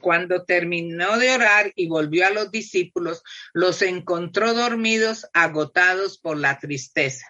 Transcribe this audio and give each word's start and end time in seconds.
Cuando 0.00 0.44
terminó 0.44 1.18
de 1.18 1.30
orar 1.32 1.72
y 1.74 1.88
volvió 1.88 2.26
a 2.26 2.30
los 2.30 2.50
discípulos, 2.50 3.22
los 3.52 3.82
encontró 3.82 4.54
dormidos, 4.54 5.26
agotados 5.32 6.18
por 6.18 6.36
la 6.36 6.58
tristeza. 6.58 7.26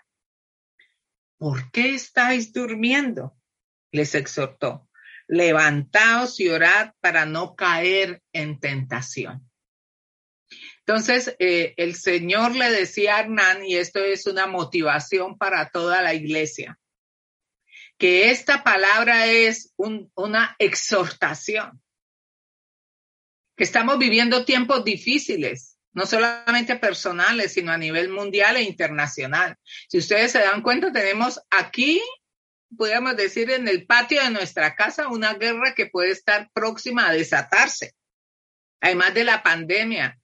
¿Por 1.39 1.71
qué 1.71 1.95
estáis 1.95 2.53
durmiendo? 2.53 3.37
Les 3.93 4.15
exhortó. 4.15 4.89
Levantaos 5.29 6.41
y 6.41 6.49
orad 6.49 6.93
para 7.01 7.27
no 7.27 7.55
caer 7.55 8.23
en 8.33 8.59
tentación. 8.59 9.49
Entonces, 10.81 11.37
eh, 11.39 11.75
el 11.77 11.95
Señor 11.95 12.57
le 12.57 12.71
decía 12.71 13.17
a 13.17 13.21
Hernán, 13.21 13.65
y 13.65 13.77
esto 13.77 14.03
es 14.03 14.27
una 14.27 14.47
motivación 14.47 15.37
para 15.37 15.69
toda 15.69 16.01
la 16.01 16.15
iglesia, 16.15 16.79
que 17.99 18.31
esta 18.31 18.65
palabra 18.65 19.27
es 19.27 19.75
una 19.77 20.57
exhortación 20.59 21.83
que 23.59 23.65
estamos 23.65 23.99
viviendo 23.99 24.45
tiempos 24.45 24.85
difíciles, 24.85 25.77
no 25.93 26.07
solamente 26.07 26.77
personales, 26.77 27.53
sino 27.53 27.73
a 27.73 27.77
nivel 27.77 28.09
mundial 28.09 28.57
e 28.57 28.63
internacional. 28.63 29.57
Si 29.89 29.99
ustedes 29.99 30.31
se 30.31 30.39
dan 30.39 30.63
cuenta, 30.63 30.93
tenemos 30.93 31.41
aquí, 31.51 32.01
podríamos 32.77 33.17
decir, 33.17 33.51
en 33.51 33.67
el 33.67 33.85
patio 33.85 34.23
de 34.23 34.31
nuestra 34.31 34.77
casa, 34.77 35.09
una 35.09 35.35
guerra 35.35 35.75
que 35.75 35.87
puede 35.87 36.13
estar 36.13 36.49
próxima 36.55 37.09
a 37.09 37.13
desatarse, 37.13 37.95
además 38.81 39.13
de 39.15 39.25
la 39.25 39.43
pandemia, 39.43 40.21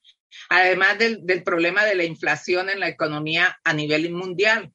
además 0.48 0.96
del, 0.98 1.42
problema 1.42 1.84
de 1.84 1.96
la 1.96 2.04
inflación 2.04 2.70
en 2.70 2.78
la 2.78 2.88
economía 2.88 3.58
a 3.64 3.72
nivel 3.72 4.12
mundial. 4.12 4.72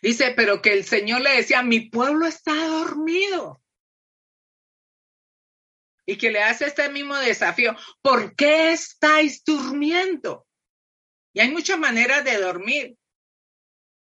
Dice, 0.00 0.32
pero 0.34 0.62
que 0.62 0.72
el 0.72 0.84
Señor 0.84 1.20
le 1.20 1.36
decía, 1.36 1.62
mi 1.62 1.90
pueblo 1.90 2.26
está 2.26 2.54
dormido 2.54 3.60
y 6.10 6.18
que 6.18 6.32
le 6.32 6.42
hace 6.42 6.66
este 6.66 6.88
mismo 6.88 7.16
desafío. 7.16 7.76
¿Por 8.02 8.34
qué 8.34 8.72
estáis 8.72 9.44
durmiendo? 9.44 10.44
Y 11.32 11.38
hay 11.38 11.52
muchas 11.52 11.78
maneras 11.78 12.24
de 12.24 12.36
dormir. 12.38 12.96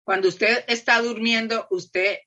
Cuando 0.06 0.28
usted 0.28 0.64
está 0.68 1.02
durmiendo, 1.02 1.68
usted 1.72 2.20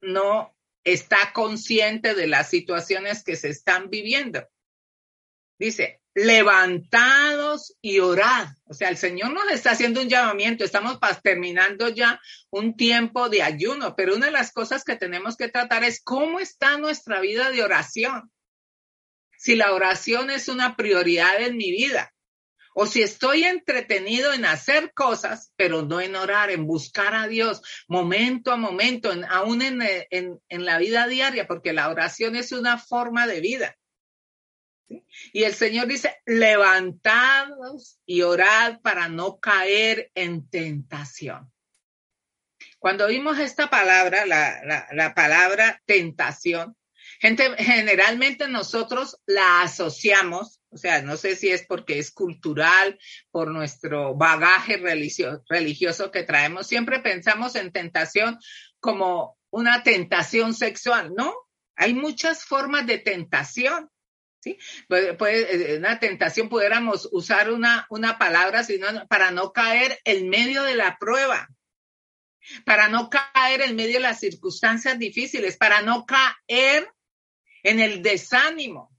no 0.00 0.56
está 0.84 1.34
consciente 1.34 2.14
de 2.14 2.28
las 2.28 2.48
situaciones 2.48 3.22
que 3.22 3.36
se 3.36 3.50
están 3.50 3.90
viviendo. 3.90 4.48
Dice, 5.58 6.00
levantados 6.14 7.76
y 7.82 7.98
orad. 7.98 8.48
O 8.64 8.72
sea, 8.72 8.88
el 8.88 8.96
Señor 8.96 9.34
nos 9.34 9.50
está 9.50 9.72
haciendo 9.72 10.00
un 10.00 10.08
llamamiento. 10.08 10.64
Estamos 10.64 10.98
terminando 11.22 11.90
ya 11.90 12.18
un 12.48 12.74
tiempo 12.74 13.28
de 13.28 13.42
ayuno, 13.42 13.94
pero 13.94 14.16
una 14.16 14.26
de 14.26 14.32
las 14.32 14.50
cosas 14.50 14.82
que 14.82 14.96
tenemos 14.96 15.36
que 15.36 15.48
tratar 15.48 15.84
es 15.84 16.00
cómo 16.02 16.40
está 16.40 16.78
nuestra 16.78 17.20
vida 17.20 17.50
de 17.50 17.62
oración 17.62 18.32
si 19.40 19.56
la 19.56 19.72
oración 19.72 20.28
es 20.28 20.48
una 20.48 20.76
prioridad 20.76 21.40
en 21.40 21.56
mi 21.56 21.70
vida 21.70 22.12
o 22.74 22.84
si 22.84 23.00
estoy 23.00 23.44
entretenido 23.44 24.34
en 24.34 24.44
hacer 24.44 24.92
cosas, 24.92 25.54
pero 25.56 25.80
no 25.80 25.98
en 26.02 26.14
orar, 26.14 26.50
en 26.50 26.66
buscar 26.66 27.14
a 27.14 27.26
Dios 27.26 27.62
momento 27.88 28.52
a 28.52 28.58
momento, 28.58 29.10
aún 29.30 29.62
en, 29.62 29.80
en, 30.10 30.64
la 30.64 30.76
vida 30.76 31.06
diaria, 31.06 31.46
porque 31.46 31.72
la 31.72 31.88
oración 31.88 32.36
es 32.36 32.52
una 32.52 32.76
forma 32.76 33.26
de 33.26 33.40
vida. 33.40 33.76
Y 35.32 35.44
el 35.44 35.54
Señor 35.54 35.86
dice, 35.86 36.20
levantados 36.26 37.98
y 38.04 38.20
orad 38.20 38.80
para 38.82 39.08
no 39.08 39.40
caer 39.40 40.10
en 40.14 40.48
tentación. 40.50 41.50
Cuando 42.78 43.06
vimos 43.06 43.38
esta 43.38 43.70
palabra, 43.70 44.26
la, 44.26 44.86
la 44.92 45.14
palabra 45.14 45.82
tentación, 45.86 46.76
Gente, 47.20 47.54
generalmente 47.58 48.48
nosotros 48.48 49.20
la 49.26 49.60
asociamos, 49.60 50.58
o 50.70 50.78
sea, 50.78 51.02
no 51.02 51.18
sé 51.18 51.36
si 51.36 51.50
es 51.50 51.66
porque 51.66 51.98
es 51.98 52.10
cultural, 52.10 52.98
por 53.30 53.50
nuestro 53.50 54.14
bagaje 54.14 54.78
religioso, 54.78 55.44
religioso 55.46 56.10
que 56.10 56.22
traemos, 56.22 56.66
siempre 56.66 57.00
pensamos 57.00 57.56
en 57.56 57.72
tentación 57.72 58.38
como 58.80 59.36
una 59.50 59.82
tentación 59.82 60.54
sexual, 60.54 61.12
¿no? 61.14 61.34
Hay 61.76 61.92
muchas 61.92 62.44
formas 62.44 62.86
de 62.86 62.98
tentación. 62.98 63.90
¿Sí? 64.42 64.56
Puede, 64.88 65.76
una 65.76 65.98
tentación 66.00 66.48
pudiéramos 66.48 67.06
usar 67.12 67.50
una, 67.50 67.86
una 67.90 68.16
palabra 68.16 68.64
sino 68.64 68.86
para 69.08 69.30
no 69.30 69.52
caer 69.52 70.00
en 70.04 70.30
medio 70.30 70.62
de 70.62 70.76
la 70.76 70.96
prueba, 70.98 71.46
para 72.64 72.88
no 72.88 73.10
caer 73.10 73.60
en 73.60 73.76
medio 73.76 73.96
de 73.96 74.00
las 74.00 74.20
circunstancias 74.20 74.98
difíciles, 74.98 75.58
para 75.58 75.82
no 75.82 76.06
caer 76.06 76.90
en 77.62 77.80
el 77.80 78.02
desánimo. 78.02 78.90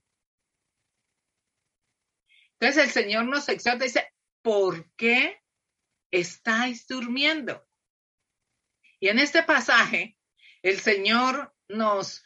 Entonces 2.58 2.84
el 2.84 2.90
Señor 2.90 3.24
nos 3.26 3.48
exhorta 3.48 3.84
y 3.84 3.88
dice, 3.88 4.12
¿por 4.42 4.90
qué 4.94 5.42
estáis 6.10 6.86
durmiendo? 6.86 7.66
Y 9.00 9.08
en 9.08 9.18
este 9.18 9.42
pasaje, 9.42 10.16
el 10.62 10.78
Señor 10.78 11.52
nos, 11.68 12.22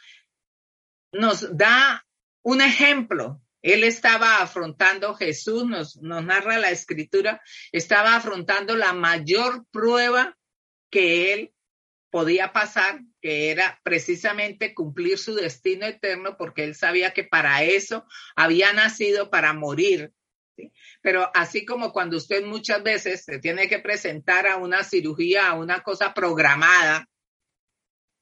nos 1.12 1.56
da 1.56 2.06
un 2.42 2.60
ejemplo. 2.60 3.40
Él 3.62 3.82
estaba 3.82 4.42
afrontando, 4.42 5.14
Jesús 5.14 5.64
nos, 5.66 5.96
nos 5.96 6.22
narra 6.22 6.58
la 6.58 6.70
escritura, 6.70 7.40
estaba 7.72 8.14
afrontando 8.14 8.76
la 8.76 8.92
mayor 8.92 9.66
prueba 9.70 10.36
que 10.90 11.32
él 11.32 11.54
podía 12.10 12.52
pasar, 12.52 13.00
que 13.26 13.50
era 13.50 13.80
precisamente 13.82 14.72
cumplir 14.72 15.18
su 15.18 15.34
destino 15.34 15.84
eterno, 15.84 16.36
porque 16.36 16.62
él 16.62 16.76
sabía 16.76 17.12
que 17.12 17.24
para 17.24 17.64
eso 17.64 18.06
había 18.36 18.72
nacido, 18.72 19.30
para 19.30 19.52
morir. 19.52 20.12
Pero 21.02 21.28
así 21.34 21.66
como 21.66 21.92
cuando 21.92 22.18
usted 22.18 22.44
muchas 22.44 22.84
veces 22.84 23.24
se 23.24 23.40
tiene 23.40 23.68
que 23.68 23.80
presentar 23.80 24.46
a 24.46 24.58
una 24.58 24.84
cirugía, 24.84 25.48
a 25.48 25.54
una 25.54 25.82
cosa 25.82 26.14
programada, 26.14 27.08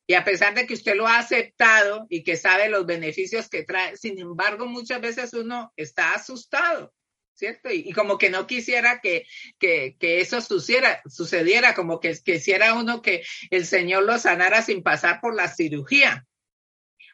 y 0.07 0.15
a 0.15 0.25
pesar 0.25 0.55
de 0.55 0.67
que 0.67 0.73
usted 0.73 0.95
lo 0.95 1.07
ha 1.07 1.19
aceptado 1.19 2.07
y 2.09 2.25
que 2.25 2.39
sabe 2.39 2.71
los 2.71 2.87
beneficios 2.87 3.51
que 3.51 3.63
trae, 3.63 3.99
sin 3.99 4.19
embargo, 4.19 4.65
muchas 4.65 5.03
veces 5.03 5.35
uno 5.35 5.71
está 5.77 6.15
asustado 6.15 6.95
¿cierto? 7.35 7.71
Y, 7.71 7.93
como 7.93 8.19
que 8.19 8.31
no 8.31 8.47
quisiera 8.47 9.01
que, 9.01 9.27
que, 9.59 9.97
que 9.99 10.21
eso 10.21 10.41
sucediera, 10.41 11.03
sucediera, 11.07 11.75
como 11.75 12.01
que 12.01 12.17
quisiera 12.25 12.75
uno 12.75 13.03
que 13.03 13.25
el 13.51 13.67
Señor 13.67 14.05
lo 14.05 14.19
sanara 14.19 14.63
sin 14.63 14.83
pasar 14.83 15.21
por 15.21 15.35
la 15.35 15.49
cirugía. 15.49 16.27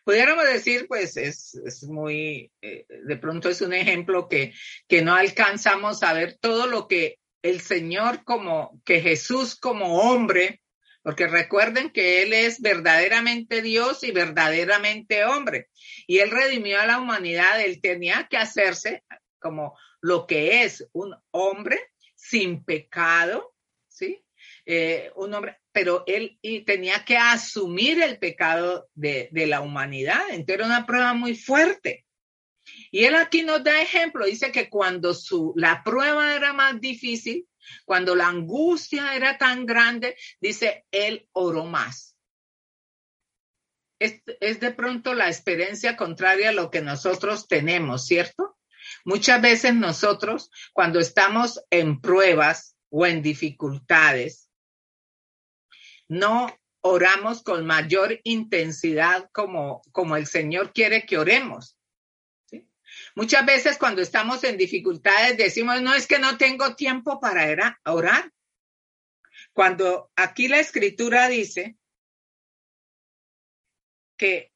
Pudiéramos 0.04 0.44
decir, 0.44 0.86
pues 0.88 1.16
es, 1.16 1.54
es 1.54 1.84
muy, 1.84 2.50
eh, 2.62 2.86
de 2.88 3.16
pronto 3.16 3.48
es 3.48 3.60
un 3.60 3.72
ejemplo 3.72 4.28
que, 4.28 4.52
que 4.88 5.02
no 5.02 5.14
alcanzamos 5.14 6.02
a 6.02 6.12
ver 6.12 6.38
todo 6.40 6.66
lo 6.66 6.88
que 6.88 7.18
el 7.42 7.60
Señor 7.60 8.24
como, 8.24 8.80
que 8.84 9.00
Jesús 9.00 9.56
como 9.56 10.00
hombre, 10.00 10.62
porque 11.02 11.26
recuerden 11.26 11.90
que 11.90 12.22
Él 12.22 12.32
es 12.32 12.60
verdaderamente 12.60 13.62
Dios 13.62 14.02
y 14.04 14.10
verdaderamente 14.10 15.24
hombre. 15.24 15.68
Y 16.06 16.18
Él 16.18 16.30
redimió 16.30 16.80
a 16.80 16.86
la 16.86 16.98
humanidad, 16.98 17.60
Él 17.60 17.80
tenía 17.80 18.26
que 18.28 18.36
hacerse 18.36 19.04
como 19.38 19.78
lo 20.00 20.26
que 20.26 20.62
es 20.64 20.88
un 20.92 21.14
hombre 21.30 21.92
sin 22.14 22.64
pecado, 22.64 23.54
¿sí? 23.88 24.24
Eh, 24.66 25.10
un 25.16 25.34
hombre, 25.34 25.58
pero 25.72 26.04
él 26.06 26.38
y 26.42 26.60
tenía 26.62 27.04
que 27.04 27.16
asumir 27.16 28.02
el 28.02 28.18
pecado 28.18 28.88
de, 28.94 29.28
de 29.32 29.46
la 29.46 29.60
humanidad. 29.60 30.22
Entonces 30.30 30.56
era 30.56 30.66
una 30.66 30.86
prueba 30.86 31.14
muy 31.14 31.34
fuerte. 31.34 32.06
Y 32.90 33.04
él 33.04 33.14
aquí 33.14 33.42
nos 33.42 33.64
da 33.64 33.80
ejemplo, 33.80 34.26
dice 34.26 34.52
que 34.52 34.68
cuando 34.68 35.14
su, 35.14 35.52
la 35.56 35.82
prueba 35.82 36.34
era 36.34 36.52
más 36.52 36.80
difícil, 36.80 37.48
cuando 37.84 38.14
la 38.14 38.28
angustia 38.28 39.14
era 39.14 39.38
tan 39.38 39.66
grande, 39.66 40.16
dice, 40.40 40.86
él 40.90 41.28
oró 41.32 41.64
más. 41.64 42.16
Es, 43.98 44.22
es 44.40 44.60
de 44.60 44.72
pronto 44.72 45.14
la 45.14 45.28
experiencia 45.28 45.96
contraria 45.96 46.50
a 46.50 46.52
lo 46.52 46.70
que 46.70 46.80
nosotros 46.80 47.48
tenemos, 47.48 48.06
¿cierto? 48.06 48.56
Muchas 49.04 49.40
veces 49.40 49.74
nosotros, 49.74 50.50
cuando 50.72 51.00
estamos 51.00 51.64
en 51.70 52.00
pruebas 52.00 52.76
o 52.90 53.06
en 53.06 53.22
dificultades, 53.22 54.50
no 56.08 56.48
oramos 56.82 57.42
con 57.42 57.66
mayor 57.66 58.20
intensidad 58.24 59.28
como, 59.32 59.82
como 59.92 60.16
el 60.16 60.26
Señor 60.26 60.72
quiere 60.72 61.06
que 61.06 61.18
oremos. 61.18 61.76
Muchas 63.14 63.46
veces 63.46 63.78
cuando 63.78 64.02
estamos 64.02 64.42
en 64.44 64.56
dificultades 64.56 65.36
decimos, 65.36 65.80
no 65.82 65.94
es 65.94 66.06
que 66.06 66.18
no 66.18 66.36
tengo 66.36 66.74
tiempo 66.74 67.20
para 67.20 67.78
orar. 67.84 68.32
Cuando 69.52 70.10
aquí 70.16 70.48
la 70.48 70.58
escritura 70.58 71.28
dice 71.28 71.76
que, 74.16 74.49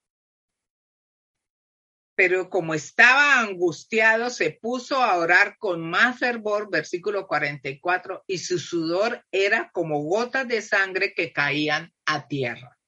pero 2.14 2.49
como 2.49 2.75
estaba 2.75 3.40
angustiado, 3.40 4.31
se 4.31 4.50
puso 4.50 5.02
a 5.02 5.16
orar 5.16 5.56
con 5.58 5.88
más 5.88 6.19
fervor, 6.19 6.70
versículo 6.70 7.26
44, 7.26 8.25
y 8.26 8.38
su 8.38 8.58
sudor 8.58 9.25
era 9.32 9.70
como 9.72 10.02
gotas 10.02 10.46
de 10.46 10.62
sangre 10.62 11.12
que 11.14 11.32
caían 11.32 11.93
a 12.06 12.28
tierra. 12.28 12.78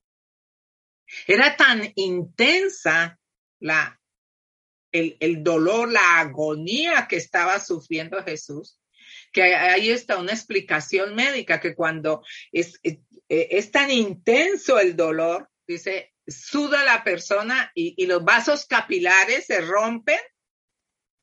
Era 1.26 1.56
tan 1.56 1.93
intensa 1.94 3.19
la 3.61 4.00
el, 4.93 5.43
dolor, 5.43 5.90
la 5.90 6.20
agonía 6.20 7.06
que 7.08 7.17
estaba 7.17 7.61
sufriendo 7.61 8.23
Jesús, 8.23 8.81
que 9.32 9.43
ahí 9.43 9.90
está 9.90 10.19
una 10.19 10.32
explicación 10.32 11.14
médica 11.14 11.61
que 11.61 11.75
cuando 11.75 12.25
es, 12.52 12.78
es, 12.82 12.99
es, 13.28 13.70
tan 13.70 13.90
intenso 13.90 14.78
el 14.78 14.96
dolor, 14.96 15.50
dice, 15.67 16.14
suda 16.26 16.84
la 16.84 17.05
persona 17.05 17.70
y, 17.75 18.06
los 18.06 18.25
vasos 18.25 18.67
capilares 18.67 19.46
se 19.46 19.61
rompen. 19.61 20.19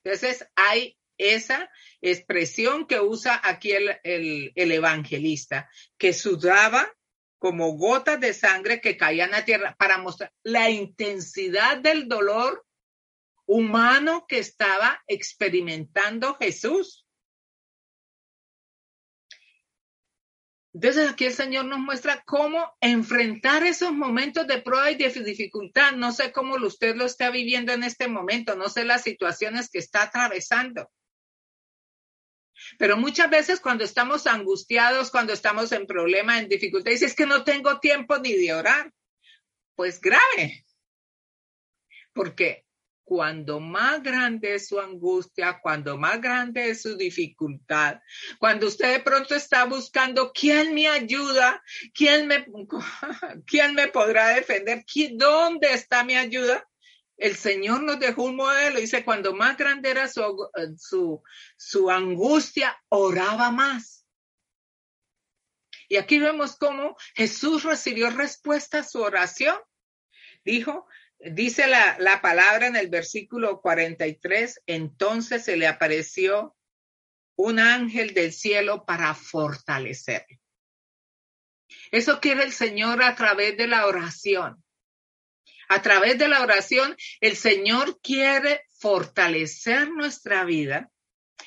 Entonces 0.04 0.48
hay 0.56 0.98
esa 1.18 1.70
expresión 2.02 2.88
que 2.88 3.00
usa 3.00 3.40
aquí 3.44 3.72
el, 3.72 3.98
el, 4.04 4.52
el 4.56 4.72
evangelista, 4.72 5.70
que 5.98 6.14
sudaba 6.14 6.92
como 7.38 7.74
gotas 7.74 8.20
de 8.20 8.34
sangre 8.34 8.80
que 8.80 8.98
caían 8.98 9.34
a 9.34 9.44
tierra 9.44 9.76
para 9.78 9.98
mostrar 9.98 10.32
la 10.44 10.70
intensidad 10.70 11.78
del 11.78 12.08
dolor 12.08 12.66
humano 13.46 14.26
que 14.28 14.40
estaba 14.40 15.04
experimentando 15.08 16.36
Jesús. 16.36 17.03
Entonces 20.74 21.08
aquí 21.08 21.26
el 21.26 21.34
Señor 21.34 21.66
nos 21.66 21.80
muestra 21.80 22.24
cómo 22.26 22.76
enfrentar 22.82 23.64
esos 23.64 23.92
momentos 23.92 24.48
de 24.48 24.62
prueba 24.62 24.90
y 24.90 24.96
de 24.96 25.10
dificultad. 25.24 25.92
No 25.92 26.12
sé 26.12 26.32
cómo 26.32 26.56
usted 26.56 26.96
lo 26.96 27.06
está 27.06 27.30
viviendo 27.30 27.72
en 27.74 27.84
este 27.84 28.08
momento, 28.08 28.56
no 28.56 28.70
sé 28.70 28.84
las 28.84 29.04
situaciones 29.04 29.70
que 29.70 29.78
está 29.78 30.04
atravesando. 30.04 30.90
Pero 32.80 32.98
muchas 32.98 33.30
veces 33.30 33.60
cuando 33.60 33.84
estamos 33.84 34.26
angustiados, 34.26 35.12
cuando 35.12 35.34
estamos 35.34 35.72
en 35.72 35.86
problema, 35.86 36.40
en 36.40 36.50
dificultad, 36.50 36.92
dice, 36.92 37.06
es 37.06 37.16
que 37.16 37.28
no 37.28 37.44
tengo 37.44 37.80
tiempo 37.80 38.18
ni 38.18 38.34
de 38.34 38.54
orar. 38.54 38.92
Pues 39.76 40.02
grave. 40.02 40.66
Porque 42.14 42.63
cuando 43.04 43.60
más 43.60 44.02
grande 44.02 44.56
es 44.56 44.68
su 44.68 44.80
angustia, 44.80 45.60
cuando 45.62 45.98
más 45.98 46.22
grande 46.22 46.70
es 46.70 46.82
su 46.82 46.96
dificultad, 46.96 48.00
cuando 48.40 48.68
usted 48.68 48.94
de 48.94 49.00
pronto 49.00 49.36
está 49.36 49.66
buscando 49.66 50.32
quién 50.32 50.74
me 50.74 50.88
ayuda, 50.88 51.62
quién 51.94 52.28
me, 52.28 52.46
quién 53.46 53.76
me 53.76 53.88
podrá 53.88 54.30
defender, 54.30 54.86
dónde 55.14 55.74
está 55.74 56.04
mi 56.04 56.16
ayuda, 56.16 56.68
el 57.18 57.36
Señor 57.36 57.84
nos 57.84 58.00
dejó 58.00 58.24
un 58.24 58.36
modelo. 58.36 58.80
Dice, 58.80 59.06
cuando 59.06 59.34
más 59.34 59.58
grande 59.58 59.92
era 59.92 60.08
su, 60.08 60.50
su, 60.78 61.24
su 61.58 61.90
angustia, 61.90 62.78
oraba 62.90 63.52
más. 63.52 64.06
Y 65.88 65.98
aquí 65.98 66.18
vemos 66.18 66.56
cómo 66.56 66.96
Jesús 67.16 67.64
recibió 67.64 68.10
respuesta 68.10 68.80
a 68.80 68.84
su 68.84 69.00
oración. 69.02 69.58
Dijo, 70.44 70.88
Dice 71.32 71.68
la, 71.68 71.96
la, 72.00 72.22
palabra 72.22 72.68
en 72.68 72.76
el 72.76 72.90
versículo 72.90 73.62
43, 73.62 74.64
entonces 74.66 75.46
se 75.46 75.56
le 75.56 75.68
apareció 75.68 76.56
un 77.38 77.60
ángel 77.60 78.14
del 78.14 78.34
cielo 78.34 78.86
para 78.86 79.16
fortalecerle. 79.16 80.42
Eso 81.92 82.20
quiere 82.20 82.44
el 82.44 82.52
Señor 82.52 83.02
a 83.02 83.16
través 83.16 83.56
de 83.56 83.68
la 83.68 83.88
oración. 83.88 84.64
A 85.70 85.82
través 85.82 86.18
de 86.20 86.28
la 86.28 86.42
oración, 86.42 86.96
el 87.22 87.38
Señor 87.38 88.02
quiere 88.02 88.66
fortalecer 88.80 89.90
nuestra 89.92 90.44
vida 90.44 90.92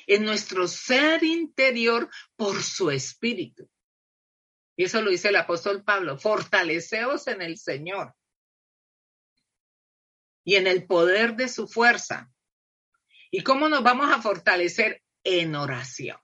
en 0.07 0.25
nuestro 0.25 0.67
ser 0.67 1.23
interior 1.23 2.09
por 2.35 2.63
su 2.63 2.89
espíritu. 2.89 3.69
Y 4.75 4.85
eso 4.85 5.01
lo 5.01 5.11
dice 5.11 5.29
el 5.29 5.35
apóstol 5.35 5.83
Pablo, 5.83 6.17
fortaleceos 6.17 7.27
en 7.27 7.43
el 7.43 7.57
Señor 7.57 8.16
y 10.47 10.55
en 10.55 10.65
el 10.65 10.87
poder 10.87 11.35
de 11.35 11.49
su 11.49 11.67
fuerza. 11.67 12.31
¿Y 13.29 13.41
cómo 13.41 13.67
nos 13.67 13.83
vamos 13.83 14.09
a 14.09 14.21
fortalecer? 14.21 15.03
En 15.25 15.55
oración. 15.55 16.17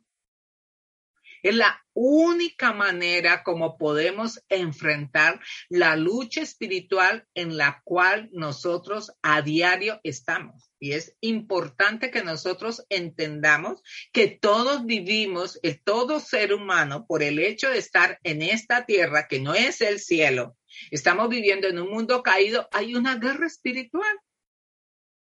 Es 1.42 1.54
la 1.54 1.84
única 1.92 2.72
manera 2.72 3.44
como 3.44 3.78
podemos 3.78 4.42
enfrentar 4.48 5.42
la 5.68 5.98
lucha 5.98 6.40
espiritual 6.40 7.28
en 7.34 7.58
la 7.58 7.82
cual 7.84 8.30
nosotros 8.32 9.12
a 9.22 9.42
diario 9.42 10.00
estamos. 10.04 10.72
Y 10.80 10.94
es 10.94 11.18
importante 11.20 12.10
que 12.10 12.24
nosotros 12.24 12.86
entendamos 12.88 13.82
que 14.14 14.30
todos 14.30 14.86
vivimos, 14.86 15.60
todo 15.84 16.22
ser 16.22 16.54
humano, 16.54 17.06
por 17.06 17.24
el 17.24 17.40
hecho 17.40 17.70
de 17.70 17.80
estar 17.80 18.20
en 18.24 18.42
esta 18.42 18.86
tierra 18.86 19.28
que 19.28 19.42
no 19.42 19.54
es 19.54 19.82
el 19.82 20.00
cielo, 20.00 20.56
estamos 20.92 21.30
viviendo 21.30 21.68
en 21.68 21.80
un 21.80 21.90
mundo 21.90 22.24
caído, 22.24 22.68
hay 22.72 22.96
una 22.96 23.16
guerra 23.16 23.48
espiritual 23.48 24.20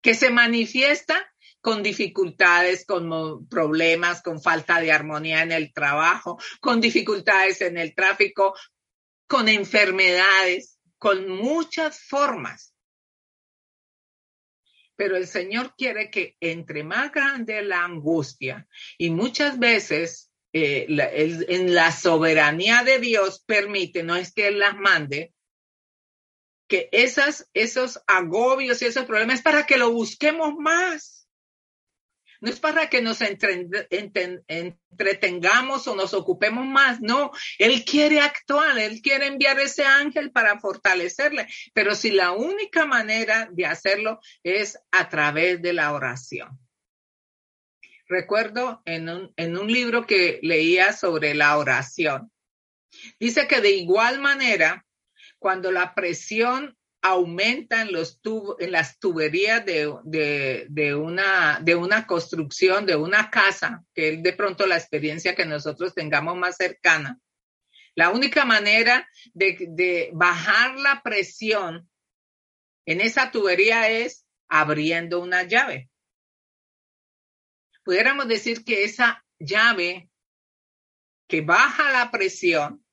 que 0.02 0.14
se 0.14 0.30
manifiesta 0.30 1.30
con 1.60 1.82
dificultades, 1.82 2.86
con 2.86 3.46
problemas, 3.48 4.22
con 4.22 4.40
falta 4.40 4.80
de 4.80 4.92
armonía 4.92 5.42
en 5.42 5.52
el 5.52 5.72
trabajo, 5.72 6.38
con 6.60 6.80
dificultades 6.80 7.60
en 7.60 7.76
el 7.76 7.94
tráfico, 7.94 8.54
con 9.26 9.48
enfermedades, 9.48 10.78
con 10.96 11.28
muchas 11.28 12.00
formas. 12.00 12.74
Pero 14.96 15.16
el 15.16 15.26
Señor 15.26 15.74
quiere 15.76 16.10
que 16.10 16.36
entre 16.40 16.84
más 16.84 17.12
grande 17.12 17.62
la 17.62 17.84
angustia 17.84 18.66
y 18.98 19.10
muchas 19.10 19.58
veces 19.58 20.29
eh, 20.52 20.86
en 21.48 21.74
la 21.74 21.92
soberanía 21.92 22.82
de 22.82 22.98
Dios 22.98 23.44
permite, 23.46 24.02
no 24.02 24.16
es 24.16 24.32
que 24.32 24.48
Él 24.48 24.58
las 24.58 24.76
mande, 24.76 25.32
que 26.68 26.88
esas, 26.92 27.48
esos 27.52 28.00
agobios 28.06 28.80
y 28.80 28.86
esos 28.86 29.04
problemas 29.04 29.36
es 29.36 29.42
para 29.42 29.66
que 29.66 29.76
lo 29.76 29.90
busquemos 29.90 30.54
más. 30.56 31.28
No 32.40 32.48
es 32.48 32.58
para 32.58 32.88
que 32.88 33.02
nos 33.02 33.20
entretengamos 33.20 35.86
o 35.86 35.94
nos 35.94 36.14
ocupemos 36.14 36.64
más, 36.64 37.02
no, 37.02 37.32
Él 37.58 37.84
quiere 37.84 38.20
actuar, 38.20 38.78
Él 38.78 39.02
quiere 39.02 39.26
enviar 39.26 39.60
ese 39.60 39.84
ángel 39.84 40.32
para 40.32 40.58
fortalecerle, 40.58 41.46
pero 41.74 41.94
si 41.94 42.12
la 42.12 42.32
única 42.32 42.86
manera 42.86 43.46
de 43.52 43.66
hacerlo 43.66 44.20
es 44.42 44.78
a 44.90 45.10
través 45.10 45.60
de 45.60 45.74
la 45.74 45.92
oración. 45.92 46.58
Recuerdo 48.10 48.82
en 48.86 49.08
un, 49.08 49.72
libro 49.72 50.04
que 50.04 50.40
leía 50.42 50.92
sobre 50.92 51.32
la 51.32 51.56
oración, 51.56 52.32
dice 53.20 53.46
que 53.46 53.60
de 53.60 53.70
igual 53.70 54.18
manera 54.18 54.84
cuando 55.38 55.70
la 55.70 55.94
presión 55.94 56.76
aumenta 57.02 57.82
en, 57.82 57.92
los 57.92 58.20
en 58.58 58.72
las 58.72 58.98
tuberías 58.98 59.64
de, 59.64 59.86
una, 60.96 62.06
construcción, 62.08 62.84
de 62.84 62.96
una 62.96 63.30
casa, 63.30 63.84
que 63.94 64.14
es 64.14 64.22
de 64.24 64.32
pronto 64.32 64.66
la 64.66 64.76
experiencia 64.76 65.36
que 65.36 65.46
nosotros 65.46 65.94
tengamos 65.94 66.36
más 66.36 66.56
cercana. 66.56 67.20
La 67.94 68.10
única 68.10 68.44
manera 68.44 69.08
de 69.34 70.10
bajar 70.14 70.80
la 70.80 71.00
presión 71.04 71.88
en 72.86 73.00
esa 73.00 73.30
tubería 73.30 73.88
es 73.88 74.26
abriendo 74.48 75.20
una 75.20 75.44
llave. 75.44 75.90
Pudiéramos 77.82 78.28
decir 78.28 78.64
que 78.64 78.84
esa 78.84 79.24
llave 79.38 80.10
que 81.26 81.40
baja 81.40 81.92
la 81.92 82.10
presión 82.10 82.84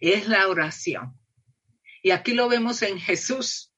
es 0.00 0.28
la 0.28 0.48
oración. 0.48 1.18
Y 2.02 2.12
aquí 2.12 2.32
lo 2.32 2.48
vemos 2.48 2.82
en 2.82 2.98
Jesús. 2.98 3.74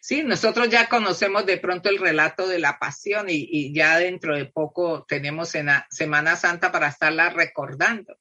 Sí, 0.00 0.22
nosotros 0.22 0.68
ya 0.68 0.88
conocemos 0.88 1.44
de 1.46 1.58
pronto 1.58 1.88
el 1.88 1.98
relato 1.98 2.46
de 2.46 2.60
la 2.60 2.78
pasión 2.78 3.26
y, 3.28 3.74
ya 3.74 3.98
dentro 3.98 4.36
de 4.36 4.46
poco 4.46 5.04
tenemos 5.04 5.54
en 5.56 5.66
la 5.66 5.86
Semana 5.90 6.36
Santa 6.36 6.70
para 6.70 6.88
estarla 6.88 7.30
recordando. 7.30 8.16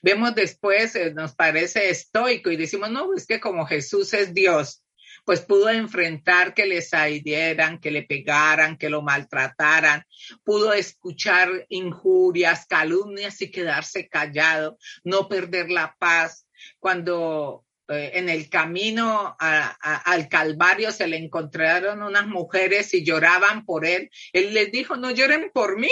Vemos 0.00 0.34
después, 0.34 0.96
eh, 0.96 1.12
nos 1.12 1.34
parece 1.34 1.90
estoico 1.90 2.50
y 2.50 2.56
decimos, 2.56 2.90
no, 2.90 3.14
es 3.14 3.26
que 3.26 3.40
como 3.40 3.66
Jesús 3.66 4.14
es 4.14 4.32
Dios, 4.32 4.82
pues 5.26 5.40
pudo 5.40 5.68
enfrentar 5.70 6.54
que 6.54 6.66
le 6.66 6.80
salieran, 6.80 7.80
que 7.80 7.90
le 7.90 8.04
pegaran, 8.04 8.78
que 8.78 8.88
lo 8.88 9.02
maltrataran, 9.02 10.04
pudo 10.44 10.72
escuchar 10.72 11.66
injurias, 11.68 12.66
calumnias 12.66 13.42
y 13.42 13.50
quedarse 13.50 14.08
callado, 14.08 14.78
no 15.02 15.28
perder 15.28 15.68
la 15.68 15.96
paz, 15.98 16.46
cuando 16.78 17.64
eh, 17.88 18.12
en 18.14 18.28
el 18.28 18.48
camino 18.48 19.36
al 19.40 20.28
Calvario 20.28 20.92
se 20.92 21.08
le 21.08 21.16
encontraron 21.16 22.04
unas 22.04 22.28
mujeres 22.28 22.94
y 22.94 23.04
lloraban 23.04 23.64
por 23.64 23.84
él, 23.84 24.08
él 24.32 24.54
les 24.54 24.70
dijo, 24.70 24.96
no 24.96 25.10
lloren 25.10 25.50
por 25.52 25.76
mí, 25.76 25.90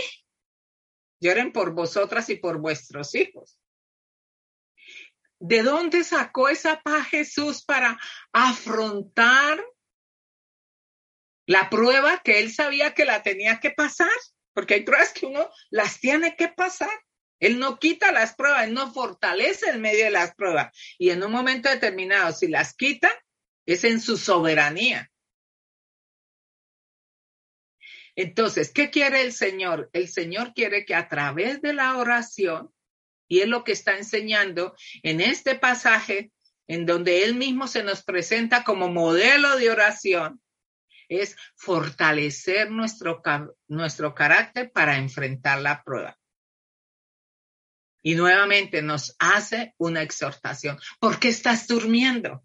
lloren 1.18 1.50
por 1.50 1.72
vosotras 1.72 2.30
y 2.30 2.36
por 2.36 2.58
vuestros 2.58 3.16
hijos. 3.16 3.58
¿De 5.46 5.62
dónde 5.62 6.04
sacó 6.04 6.48
esa 6.48 6.80
paz 6.80 7.06
Jesús 7.08 7.62
para 7.62 8.00
afrontar 8.32 9.62
la 11.44 11.68
prueba 11.68 12.22
que 12.24 12.40
él 12.40 12.50
sabía 12.50 12.94
que 12.94 13.04
la 13.04 13.22
tenía 13.22 13.60
que 13.60 13.70
pasar? 13.70 14.08
Porque 14.54 14.72
hay 14.72 14.84
pruebas 14.84 15.12
que 15.12 15.26
uno 15.26 15.50
las 15.68 16.00
tiene 16.00 16.34
que 16.34 16.48
pasar. 16.48 16.88
Él 17.40 17.58
no 17.58 17.78
quita 17.78 18.10
las 18.10 18.34
pruebas, 18.34 18.64
él 18.64 18.72
no 18.72 18.90
fortalece 18.94 19.68
el 19.68 19.80
medio 19.80 20.04
de 20.04 20.12
las 20.12 20.34
pruebas. 20.34 20.74
Y 20.96 21.10
en 21.10 21.22
un 21.22 21.32
momento 21.32 21.68
determinado, 21.68 22.32
si 22.32 22.48
las 22.48 22.72
quita, 22.74 23.10
es 23.66 23.84
en 23.84 24.00
su 24.00 24.16
soberanía. 24.16 25.12
Entonces, 28.16 28.72
¿qué 28.72 28.88
quiere 28.88 29.20
el 29.20 29.34
Señor? 29.34 29.90
El 29.92 30.08
Señor 30.08 30.54
quiere 30.54 30.86
que 30.86 30.94
a 30.94 31.06
través 31.06 31.60
de 31.60 31.74
la 31.74 31.98
oración, 31.98 32.72
y 33.28 33.40
es 33.40 33.48
lo 33.48 33.64
que 33.64 33.72
está 33.72 33.96
enseñando 33.96 34.74
en 35.02 35.20
este 35.20 35.54
pasaje, 35.54 36.32
en 36.66 36.86
donde 36.86 37.24
Él 37.24 37.34
mismo 37.34 37.66
se 37.66 37.82
nos 37.82 38.02
presenta 38.02 38.64
como 38.64 38.88
modelo 38.88 39.56
de 39.56 39.70
oración, 39.70 40.40
es 41.08 41.36
fortalecer 41.56 42.70
nuestro, 42.70 43.22
nuestro 43.68 44.14
carácter 44.14 44.72
para 44.72 44.96
enfrentar 44.96 45.60
la 45.60 45.82
prueba. 45.82 46.18
Y 48.02 48.14
nuevamente 48.14 48.82
nos 48.82 49.16
hace 49.18 49.74
una 49.78 50.02
exhortación. 50.02 50.78
¿Por 51.00 51.18
qué 51.18 51.28
estás 51.28 51.66
durmiendo? 51.66 52.42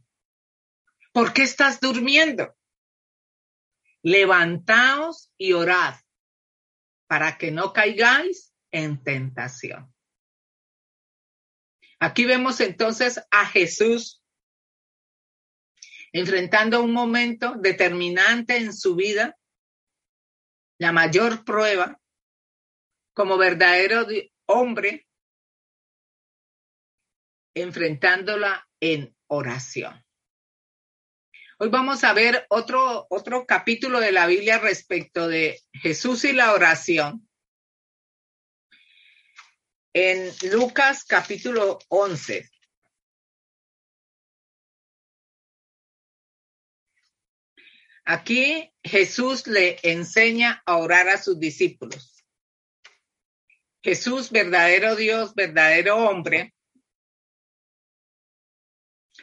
¿Por 1.12 1.34
qué 1.34 1.44
estás 1.44 1.80
durmiendo? 1.82 2.56
Levantaos 4.02 5.32
y 5.38 5.54
orad 5.54 5.96
para 7.08 7.38
que 7.38 7.52
no 7.52 7.74
caigáis 7.74 8.54
en 8.72 9.04
tentación. 9.04 9.94
Aquí 12.00 12.26
vemos 12.26 12.60
entonces 12.62 13.22
a 13.30 13.46
Jesús 13.46 14.24
enfrentando 16.12 16.82
un 16.82 16.94
momento 16.94 17.56
determinante 17.56 18.58
en 18.58 18.74
su 18.74 18.96
vida, 18.96 19.38
la 20.80 20.92
mayor 20.92 21.44
prueba, 21.44 22.00
como 23.14 23.38
verdadero 23.38 24.08
hombre, 24.48 25.08
enfrentándola 27.54 28.68
en 28.80 29.16
oración. 29.28 30.04
Hoy 31.58 31.68
vamos 31.68 32.06
a 32.06 32.14
ver 32.14 32.46
otro, 32.50 33.06
otro 33.10 33.46
capítulo 33.46 34.00
de 34.00 34.14
la 34.14 34.26
Biblia 34.26 34.60
respecto 34.60 35.28
de 35.28 35.60
Jesús 35.74 36.24
y 36.24 36.32
la 36.32 36.54
oración. 36.54 37.29
En 39.94 40.32
Lucas 40.52 41.04
capítulo 41.04 41.80
11. 41.88 42.48
Aquí 48.06 48.72
Jesús 48.84 49.48
le 49.48 49.80
enseña 49.82 50.62
a 50.66 50.78
orar 50.78 51.10
a 51.10 51.18
sus 51.18 51.40
discípulos. 51.40 52.24
Jesús, 53.82 54.30
verdadero 54.30 54.96
Dios, 54.96 55.34
verdadero 55.34 55.98
hombre, 55.98 56.54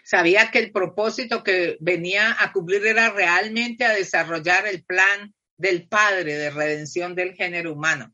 sabía 0.03 0.51
que 0.51 0.59
el 0.59 0.73
propósito 0.73 1.45
que 1.45 1.77
venía 1.81 2.37
a 2.43 2.53
cumplir 2.53 2.87
era 2.87 3.11
realmente 3.11 3.85
a 3.85 3.93
desarrollar 3.93 4.67
el 4.67 4.85
plan 4.85 5.33
del 5.57 5.87
Padre 5.89 6.35
de 6.35 6.51
redención 6.51 7.15
del 7.15 7.35
género 7.35 7.73
humano. 7.73 8.13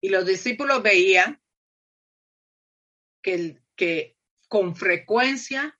Y 0.00 0.08
los 0.08 0.26
discípulos 0.26 0.82
veían 0.82 1.40
que, 3.22 4.16
con 4.48 4.74
frecuencia 4.74 5.78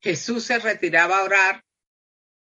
Jesús 0.00 0.44
se 0.44 0.58
retiraba 0.58 1.18
a 1.18 1.24
orar 1.24 1.64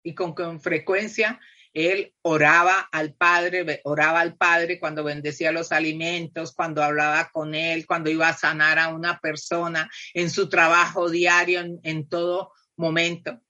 y 0.03 0.15
con, 0.15 0.35
con 0.35 0.61
frecuencia 0.61 1.41
él 1.75 2.15
oraba 2.23 2.89
al 2.93 3.15
Padre, 3.15 3.81
oraba 3.83 4.21
al 4.21 4.37
Padre 4.37 4.79
cuando 4.79 5.03
bendecía 5.03 5.51
los 5.51 5.73
alimentos, 5.73 6.55
cuando 6.55 6.83
hablaba 6.83 7.29
con 7.33 7.55
él, 7.55 7.85
cuando 7.85 8.11
iba 8.11 8.29
a 8.29 8.37
sanar 8.37 8.79
a 8.79 8.89
una 8.89 9.19
persona 9.19 9.91
en 10.15 10.31
su 10.31 10.49
trabajo 10.49 11.11
diario, 11.11 11.65
en, 11.83 12.09
todo 12.09 12.53
momento. 12.77 13.41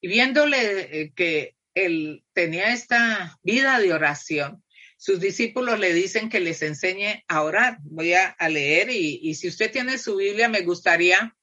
Y 0.00 0.08
viéndole 0.08 1.00
eh, 1.00 1.12
que 1.14 1.56
él 1.74 2.24
tenía 2.32 2.72
esta 2.72 3.38
vida 3.42 3.78
de 3.78 3.92
oración, 3.92 4.63
sus 5.04 5.20
discípulos 5.20 5.78
le 5.78 5.92
dicen 5.92 6.30
que 6.30 6.40
les 6.40 6.62
enseñe 6.62 7.24
a 7.28 7.42
orar. 7.42 7.76
Voy 7.82 8.14
a, 8.14 8.34
leer 8.48 8.88
y, 8.88 9.20
y 9.22 9.34
si 9.34 9.48
usted 9.48 9.70
tiene 9.70 9.98
su 9.98 10.16
Biblia, 10.16 10.48
me 10.48 10.62
gustaría 10.62 11.36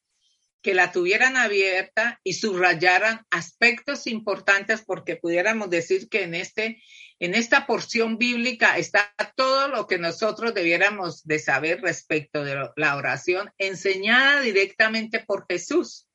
que 0.63 0.74
la 0.74 0.91
tuvieran 0.91 1.38
abierta 1.38 2.20
y 2.24 2.34
subrayaran 2.34 3.24
aspectos 3.30 4.08
importantes 4.08 4.82
porque 4.82 5.15
pudiéramos 5.15 5.70
decir 5.70 6.10
que 6.10 6.24
en 6.24 6.34
este 6.34 6.82
en 7.20 7.36
esta 7.36 7.68
porción 7.68 8.18
bíblica 8.18 8.80
está 8.80 9.13
todo 9.36 9.68
lo 9.68 9.86
que 9.86 10.00
nosotros 10.00 10.56
debiéramos 10.56 11.24
de 11.24 11.38
saber 11.38 11.82
respecto 11.82 12.44
de 12.44 12.68
la 12.75 12.96
oración 12.96 13.51
enseñada 13.60 14.41
directamente 14.41 15.20
por 15.20 15.46
Jesús. 15.48 16.08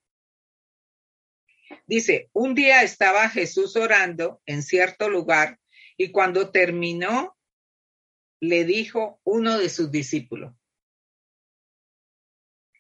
Dice, 1.87 2.29
un 2.33 2.57
día 2.57 2.83
estaba 2.83 3.29
Jesús 3.29 3.77
orando 3.77 4.43
en 4.47 4.65
cierto 4.65 5.09
lugar 5.09 5.61
y 5.97 6.11
cuando 6.11 6.51
terminó 6.51 7.36
le 8.41 8.65
dijo 8.65 9.21
uno 9.25 9.59
de 9.59 9.69
sus 9.69 9.91
discípulos, 9.91 10.55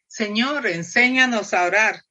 Señor, 0.06 0.66
enséñanos 0.66 1.52
a 1.52 1.64
orar, 1.64 2.02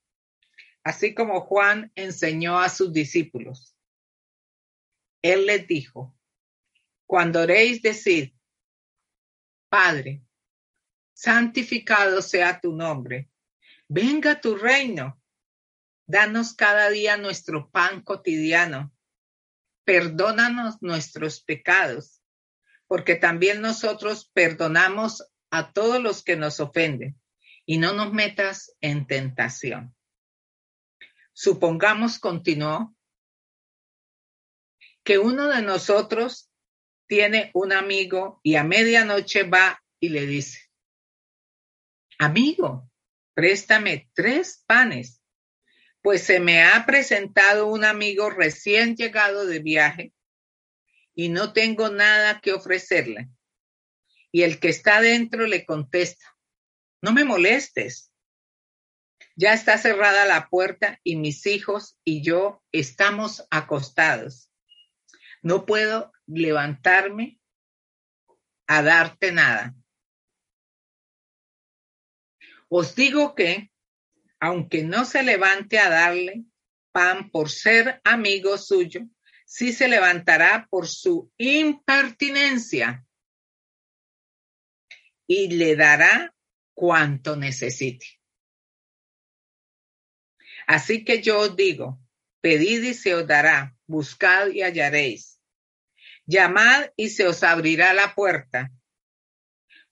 así 0.83 1.15
como 1.15 1.41
Juan 1.41 1.91
enseñó 1.95 2.59
a 2.59 2.69
sus 2.69 2.93
discípulos. 2.93 3.75
Él 5.23 5.47
les 5.47 5.65
dijo, 5.67 6.15
cuando 7.07 7.41
oréis, 7.41 7.81
decid, 7.81 8.33
Padre, 9.69 10.23
santificado 11.13 12.21
sea 12.21 12.61
tu 12.61 12.73
nombre, 12.73 13.31
venga 13.87 14.39
tu 14.39 14.55
reino, 14.55 15.19
danos 16.05 16.53
cada 16.53 16.89
día 16.89 17.17
nuestro 17.17 17.71
pan 17.71 18.01
cotidiano, 18.01 18.93
perdónanos 19.83 20.81
nuestros 20.81 21.41
pecados, 21.41 22.21
porque 22.87 23.15
también 23.15 23.61
nosotros 23.61 24.29
perdonamos 24.33 25.25
a 25.49 25.71
todos 25.71 26.01
los 26.01 26.23
que 26.23 26.35
nos 26.35 26.59
ofenden 26.59 27.19
y 27.65 27.77
no 27.77 27.93
nos 27.93 28.13
metas 28.13 28.75
en 28.81 29.07
tentación. 29.07 29.95
Supongamos, 31.33 32.19
continuó, 32.19 32.95
que 35.03 35.17
uno 35.19 35.47
de 35.47 35.61
nosotros 35.61 36.49
tiene 37.07 37.51
un 37.53 37.73
amigo 37.73 38.39
y 38.43 38.55
a 38.55 38.63
medianoche 38.63 39.43
va 39.43 39.83
y 39.99 40.09
le 40.09 40.25
dice, 40.25 40.59
amigo, 42.17 42.89
préstame 43.33 44.09
tres 44.13 44.63
panes, 44.65 45.21
pues 46.01 46.23
se 46.23 46.39
me 46.39 46.63
ha 46.63 46.85
presentado 46.85 47.67
un 47.67 47.83
amigo 47.83 48.29
recién 48.29 48.95
llegado 48.95 49.45
de 49.45 49.59
viaje 49.59 50.14
y 51.15 51.29
no 51.29 51.53
tengo 51.53 51.89
nada 51.89 52.41
que 52.41 52.53
ofrecerle. 52.53 53.29
Y 54.31 54.43
el 54.43 54.59
que 54.59 54.69
está 54.69 55.01
dentro 55.01 55.47
le 55.47 55.65
contesta, 55.65 56.37
no 57.01 57.13
me 57.13 57.23
molestes. 57.23 58.11
Ya 59.37 59.53
está 59.53 59.77
cerrada 59.77 60.25
la 60.25 60.49
puerta 60.49 60.99
y 61.03 61.15
mis 61.15 61.45
hijos 61.45 61.97
y 62.03 62.21
yo 62.21 62.63
estamos 62.71 63.47
acostados. 63.49 64.51
No 65.41 65.65
puedo 65.65 66.11
levantarme 66.27 67.39
a 68.67 68.81
darte 68.81 69.31
nada. 69.31 69.75
Os 72.67 72.95
digo 72.95 73.35
que, 73.35 73.71
aunque 74.39 74.83
no 74.83 75.05
se 75.05 75.23
levante 75.23 75.79
a 75.79 75.89
darle 75.89 76.45
pan 76.91 77.29
por 77.29 77.49
ser 77.49 78.01
amigo 78.03 78.57
suyo, 78.57 79.01
sí 79.55 79.71
se 79.71 79.87
levantará 79.87 80.67
por 80.69 80.85
su 80.85 81.31
impertinencia 81.37 83.05
y 85.25 85.47
le 85.47 85.77
dará 85.77 86.35
cuanto 86.73 87.37
necesite. 87.37 88.05
Así 90.67 91.05
que 91.05 91.21
yo 91.21 91.39
os 91.39 91.55
digo, 91.55 92.01
pedid 92.41 92.83
y 92.83 92.93
se 92.93 93.15
os 93.15 93.25
dará, 93.25 93.73
buscad 93.87 94.47
y 94.49 94.61
hallaréis, 94.61 95.39
llamad 96.25 96.89
y 96.97 97.07
se 97.07 97.25
os 97.25 97.41
abrirá 97.41 97.93
la 97.93 98.13
puerta, 98.13 98.73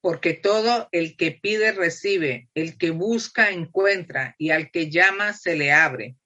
porque 0.02 0.34
todo 0.34 0.90
el 0.92 1.16
que 1.16 1.32
pide 1.32 1.72
recibe, 1.72 2.50
el 2.54 2.78
que 2.78 2.92
busca 2.92 3.50
encuentra, 3.52 4.36
y 4.38 4.50
al 4.50 4.72
que 4.72 4.92
llama 4.92 5.32
se 5.32 5.56
le 5.56 5.72
abre. 5.72 6.18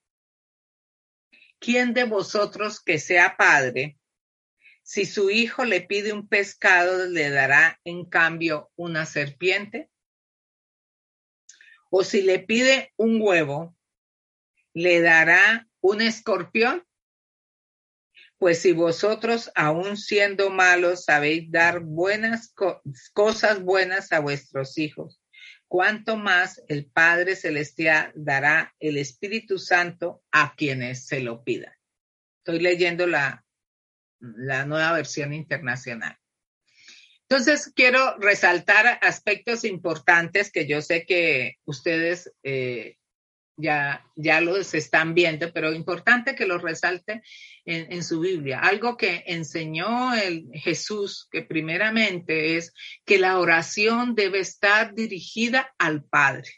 ¿Quién 1.60 1.92
de 1.92 2.04
vosotros 2.04 2.80
que 2.80 2.98
sea 2.98 3.36
padre, 3.36 3.98
si 4.82 5.06
su 5.06 5.28
hijo 5.30 5.64
le 5.64 5.80
pide 5.80 6.12
un 6.12 6.28
pescado, 6.28 7.06
le 7.06 7.30
dará 7.30 7.80
en 7.84 8.04
cambio 8.04 8.70
una 8.76 9.06
serpiente? 9.06 9.90
¿O 11.90 12.04
si 12.04 12.22
le 12.22 12.38
pide 12.38 12.92
un 12.96 13.20
huevo, 13.20 13.76
le 14.72 15.00
dará 15.00 15.68
un 15.80 16.00
escorpión? 16.00 16.86
Pues 18.38 18.62
si 18.62 18.72
vosotros, 18.72 19.50
aun 19.56 19.96
siendo 19.96 20.50
malos, 20.50 21.04
sabéis 21.04 21.50
dar 21.50 21.80
buenas 21.80 22.54
cosas 23.12 23.60
buenas 23.60 24.12
a 24.12 24.20
vuestros 24.20 24.78
hijos, 24.78 25.20
cuánto 25.68 26.16
más 26.16 26.62
el 26.68 26.86
Padre 26.86 27.36
Celestial 27.36 28.12
dará 28.14 28.74
el 28.80 28.96
Espíritu 28.96 29.58
Santo 29.58 30.24
a 30.32 30.54
quienes 30.56 31.06
se 31.06 31.20
lo 31.20 31.44
pidan. 31.44 31.74
Estoy 32.38 32.60
leyendo 32.60 33.06
la, 33.06 33.44
la 34.18 34.64
nueva 34.64 34.92
versión 34.92 35.32
internacional. 35.32 36.18
Entonces, 37.30 37.70
quiero 37.76 38.16
resaltar 38.18 38.98
aspectos 39.02 39.64
importantes 39.64 40.50
que 40.50 40.66
yo 40.66 40.80
sé 40.80 41.04
que 41.04 41.58
ustedes 41.66 42.32
eh, 42.42 42.96
ya, 43.58 44.06
ya 44.14 44.40
los 44.40 44.72
están 44.72 45.14
viendo, 45.14 45.52
pero 45.52 45.72
importante 45.72 46.36
que 46.36 46.46
los 46.46 46.62
resalte 46.62 47.22
en, 47.64 48.02
su 48.02 48.20
Biblia. 48.20 48.60
Algo 48.60 48.96
que 48.96 49.24
enseñó 49.26 50.14
el 50.14 50.48
Jesús, 50.54 51.28
que 51.30 51.42
primeramente 51.42 52.56
es 52.56 52.72
que 53.04 53.18
la 53.18 53.38
oración 53.38 54.14
debe 54.14 54.38
estar 54.38 54.94
dirigida 54.94 55.74
al 55.76 56.04
Padre. 56.04 56.48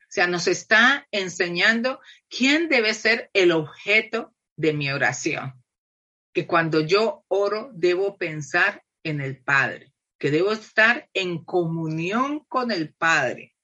O 0.00 0.10
sea, 0.10 0.26
nos 0.26 0.48
está 0.48 1.06
enseñando 1.12 2.00
quién 2.28 2.68
debe 2.68 2.94
ser 2.94 3.30
el 3.34 3.52
objeto 3.52 4.34
de 4.56 4.72
mi 4.72 4.90
oración. 4.90 5.62
Que 6.32 6.46
cuando 6.46 6.80
yo 6.80 7.24
oro 7.28 7.70
debo 7.74 8.16
pensar 8.16 8.82
en 9.04 9.20
el 9.20 9.36
Padre, 9.38 9.92
que 10.18 10.30
debo 10.30 10.52
estar 10.52 11.08
en 11.12 11.44
comunión 11.44 12.40
con 12.48 12.72
el 12.72 12.94
Padre 12.94 13.54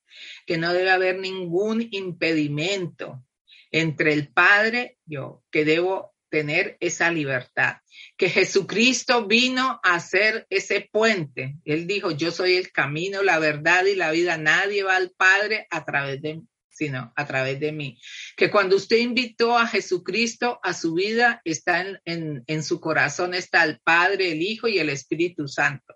que 0.46 0.58
no 0.58 0.72
debe 0.72 0.90
haber 0.90 1.18
ningún 1.18 1.88
impedimento 1.90 3.24
entre 3.70 4.12
el 4.12 4.28
Padre 4.28 4.98
yo, 5.04 5.42
que 5.50 5.64
debo 5.64 6.14
tener 6.30 6.76
esa 6.80 7.12
libertad, 7.12 7.76
que 8.16 8.28
Jesucristo 8.28 9.26
vino 9.26 9.78
a 9.84 10.00
ser 10.00 10.46
ese 10.50 10.88
puente. 10.90 11.56
Él 11.64 11.86
dijo, 11.86 12.10
yo 12.10 12.32
soy 12.32 12.56
el 12.56 12.72
camino, 12.72 13.22
la 13.22 13.38
verdad 13.38 13.84
y 13.84 13.94
la 13.94 14.10
vida. 14.10 14.36
Nadie 14.36 14.82
va 14.82 14.96
al 14.96 15.10
Padre 15.10 15.68
a 15.70 15.84
través 15.84 16.20
de 16.22 16.34
mí 16.34 16.48
sino 16.74 17.12
a 17.16 17.26
través 17.26 17.60
de 17.60 17.72
mí. 17.72 17.98
Que 18.36 18.50
cuando 18.50 18.76
usted 18.76 18.98
invitó 18.98 19.56
a 19.56 19.66
Jesucristo 19.66 20.58
a 20.62 20.74
su 20.74 20.94
vida, 20.94 21.40
está 21.44 21.86
en, 22.04 22.42
en, 22.46 22.62
su 22.62 22.80
corazón, 22.80 23.34
está 23.34 23.62
el 23.64 23.78
Padre, 23.80 24.32
el 24.32 24.42
Hijo 24.42 24.68
y 24.68 24.78
el 24.78 24.90
Espíritu 24.90 25.46
Santo. 25.48 25.94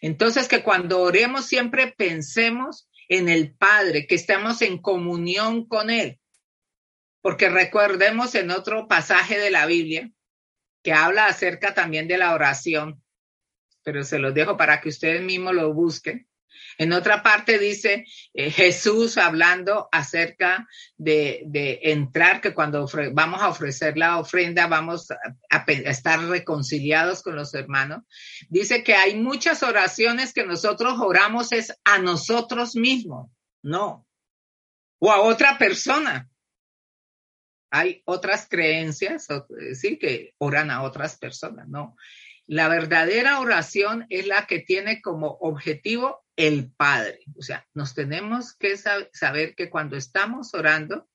Entonces, 0.00 0.48
que 0.48 0.62
cuando 0.62 1.00
oremos 1.00 1.46
siempre 1.46 1.94
pensemos 1.96 2.88
en 3.08 3.28
el 3.28 3.54
Padre, 3.54 4.06
que 4.06 4.14
estamos 4.14 4.62
en 4.62 4.78
comunión 4.78 5.66
con 5.66 5.90
Él. 5.90 6.20
Porque 7.20 7.48
recordemos 7.48 8.34
en 8.34 8.50
otro 8.50 8.86
pasaje 8.86 9.38
de 9.38 9.50
la 9.50 9.66
Biblia 9.66 10.10
que 10.82 10.92
habla 10.92 11.26
acerca 11.26 11.74
también 11.74 12.06
de 12.06 12.18
la 12.18 12.34
oración, 12.34 13.02
pero 13.82 14.04
se 14.04 14.18
los 14.18 14.34
dejo 14.34 14.56
para 14.56 14.80
que 14.80 14.90
ustedes 14.90 15.22
mismos 15.22 15.54
lo 15.54 15.72
busquen. 15.72 16.27
En 16.78 16.92
otra 16.92 17.24
parte 17.24 17.58
dice 17.58 18.06
eh, 18.32 18.52
Jesús 18.52 19.18
hablando 19.18 19.88
acerca 19.90 20.68
de, 20.96 21.80
entrar, 21.82 22.40
que 22.40 22.54
cuando 22.54 22.88
vamos 23.12 23.42
a 23.42 23.48
ofrecer 23.48 23.98
la 23.98 24.18
ofrenda 24.18 24.68
vamos 24.68 25.10
a, 25.10 25.64
estar 25.66 26.20
reconciliados 26.20 27.24
con 27.24 27.34
los 27.34 27.52
hermanos. 27.52 28.04
Dice 28.48 28.84
que 28.84 28.94
hay 28.94 29.16
muchas 29.16 29.64
oraciones 29.64 30.32
que 30.32 30.46
nosotros 30.46 30.94
oramos 31.00 31.50
es 31.50 31.76
a 31.82 31.98
nosotros 31.98 32.76
mismos, 32.76 33.28
no, 33.60 34.06
o 35.00 35.10
a 35.10 35.20
otra 35.20 35.58
persona. 35.58 36.30
Hay 37.70 38.02
otras 38.04 38.48
creencias, 38.48 39.26
sí, 39.74 39.98
que 39.98 40.32
oran 40.38 40.70
a 40.70 40.82
otras 40.82 41.18
personas, 41.18 41.68
no. 41.68 41.96
La 42.46 42.68
verdadera 42.68 43.40
oración 43.40 44.06
es 44.08 44.26
la 44.26 44.46
que 44.46 44.60
tiene 44.60 45.02
como 45.02 45.36
objetivo 45.40 46.24
el 46.38 46.72
Padre. 46.72 47.18
O 47.36 47.42
sea, 47.42 47.66
nos 47.74 47.94
tenemos 47.94 48.54
que 48.54 48.76
saber 48.76 49.54
que 49.56 49.68
cuando 49.68 49.96
estamos 49.96 50.54
orando, 50.54 51.08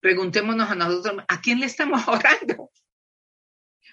preguntémonos 0.00 0.70
a 0.70 0.74
nosotros, 0.74 1.24
¿a 1.26 1.40
quién 1.40 1.58
le 1.58 1.66
estamos 1.66 2.02
orando? 2.06 2.70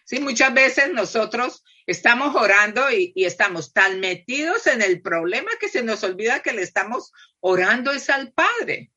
Sí, 0.04 0.20
muchas 0.20 0.54
veces 0.54 0.92
nosotros 0.92 1.64
estamos 1.86 2.36
orando 2.36 2.92
y, 2.92 3.14
y, 3.16 3.26
estamos 3.26 3.74
tan 3.74 4.00
metidos 4.00 4.68
en 4.68 4.82
el 4.82 5.02
problema 5.02 5.50
que 5.60 5.70
se 5.70 5.82
nos 5.82 6.04
olvida 6.04 6.42
que 6.42 6.52
le 6.52 6.64
estamos 6.64 7.14
orando 7.40 7.92
es 7.92 8.10
al 8.10 8.34
Padre. 8.34 8.92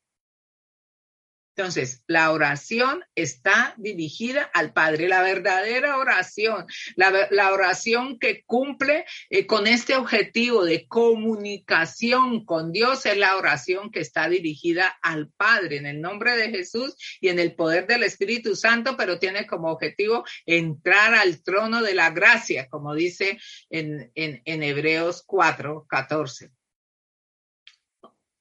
Entonces, 1.55 2.03
la 2.07 2.31
oración 2.31 3.03
está 3.13 3.75
dirigida 3.77 4.49
al 4.55 4.73
Padre, 4.73 5.07
la 5.07 5.21
verdadera 5.21 5.97
oración, 5.97 6.65
la, 6.95 7.51
oración 7.53 8.17
que 8.17 8.43
cumple 8.45 9.05
eh, 9.29 9.45
con 9.45 9.67
este 9.67 9.95
objetivo 9.95 10.65
de 10.65 10.87
comunicación 10.87 12.43
con 12.43 12.71
Dios 12.71 13.05
es 13.05 13.17
la 13.17 13.37
oración 13.37 13.91
que 13.91 13.99
está 13.99 14.27
dirigida 14.29 14.97
al 15.03 15.29
Padre 15.29 15.77
en 15.77 15.85
el 15.85 16.01
nombre 16.01 16.35
de 16.37 16.49
Jesús 16.49 16.95
y 17.21 17.27
en 17.27 17.37
el 17.37 17.53
poder 17.53 17.85
del 17.85 18.01
Espíritu 18.01 18.55
Santo, 18.55 18.97
pero 18.97 19.19
tiene 19.19 19.45
como 19.45 19.69
objetivo 19.69 20.23
entrar 20.47 21.13
al 21.13 21.43
trono 21.43 21.83
de 21.83 21.93
la 21.93 22.09
gracia, 22.09 22.67
como 22.67 22.95
dice 22.95 23.37
en, 23.69 24.11
en, 24.15 24.41
en 24.45 24.63
Hebreos 24.63 25.23
4, 25.27 25.85
14. 25.87 26.51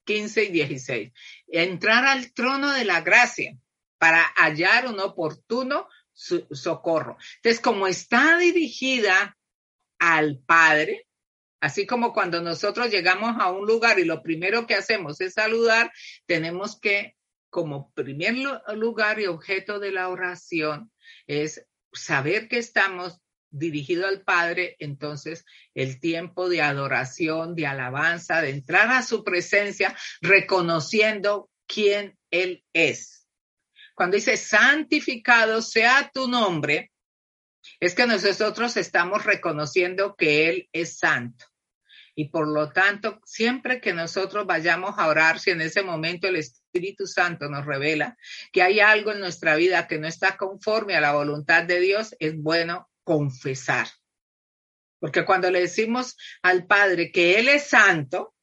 15 0.05 0.45
y 0.45 0.49
16. 0.49 1.13
Entrar 1.49 2.07
al 2.07 2.33
trono 2.33 2.73
de 2.73 2.85
la 2.85 3.01
gracia 3.01 3.57
para 3.99 4.23
hallar 4.37 4.89
un 4.89 5.01
oportuno 5.01 5.89
socorro. 6.13 7.17
Entonces, 7.37 7.61
como 7.61 7.87
está 7.87 8.37
dirigida 8.39 9.37
al 9.99 10.39
Padre, 10.39 11.07
así 11.61 11.87
como 11.87 12.13
cuando 12.13 12.41
nosotros 12.41 12.91
llegamos 12.91 13.37
a 13.39 13.51
un 13.53 13.67
lugar 13.67 13.99
y 13.99 14.05
lo 14.05 14.23
primero 14.23 14.67
que 14.67 14.75
hacemos 14.75 15.21
es 15.21 15.35
saludar, 15.35 15.93
tenemos 16.27 16.79
que, 16.81 17.17
como 17.51 17.93
primer 17.93 18.35
lugar 18.75 19.21
y 19.21 19.27
objeto 19.27 19.79
de 19.79 19.93
la 19.93 20.09
oración, 20.09 20.91
es 21.27 21.65
saber 21.93 22.49
que 22.49 22.59
estamos 22.59 23.21
dirigido 23.53 24.09
al 24.09 24.23
Padre, 24.23 24.77
entonces 24.81 25.45
el 25.75 26.01
tiempo 26.01 26.49
de 26.49 26.63
adoración, 26.63 27.55
de 27.55 27.67
alabanza, 27.67 28.41
de 28.41 28.51
entrar 28.51 28.91
a 28.91 29.03
su 29.03 29.23
presencia, 29.23 29.97
reconociendo 30.21 31.51
quién 31.67 32.19
Él 32.31 32.65
es. 32.73 33.29
Cuando 33.95 34.17
dice 34.17 34.37
santificado 34.37 35.63
sea 35.63 36.11
tu 36.13 36.27
nombre, 36.27 36.91
es 37.79 37.95
que 37.95 38.07
nosotros 38.07 38.77
estamos 38.77 39.25
reconociendo 39.25 40.17
que 40.17 40.49
Él 40.49 40.69
es 40.73 40.99
santo. 40.99 41.47
Y 42.15 42.29
por 42.29 42.47
lo 42.47 42.71
tanto, 42.71 43.21
siempre 43.25 43.81
que 43.81 43.95
nosotros 43.95 44.47
vayamos 44.47 44.99
a 44.99 45.07
orar, 45.07 45.39
si 45.39 45.51
en 45.51 45.63
ese 45.63 45.83
momento 45.83 46.27
el 46.27 46.37
Espíritu 46.37 47.07
Santo 47.07 47.49
nos 47.49 47.65
revela 47.65 48.19
que 48.53 48.63
hay 48.63 48.81
algo 48.81 49.13
en 49.13 49.21
nuestra 49.21 49.57
vida 49.57 49.87
que 49.87 49.99
no 49.99 50.07
está 50.07 50.37
conforme 50.37 50.95
a 50.95 51.01
la 51.01 51.13
voluntad 51.13 51.65
de 51.65 51.81
Dios, 51.81 52.15
es 52.19 52.37
bueno 52.37 52.91
confesar. 53.05 53.89
Porque 55.01 55.25
cuando 55.25 55.51
le 55.51 55.61
decimos 55.61 56.17
al 56.43 56.67
Padre 56.67 57.11
que 57.11 57.39
Él 57.39 57.49
es 57.49 57.69
santo, 57.69 58.35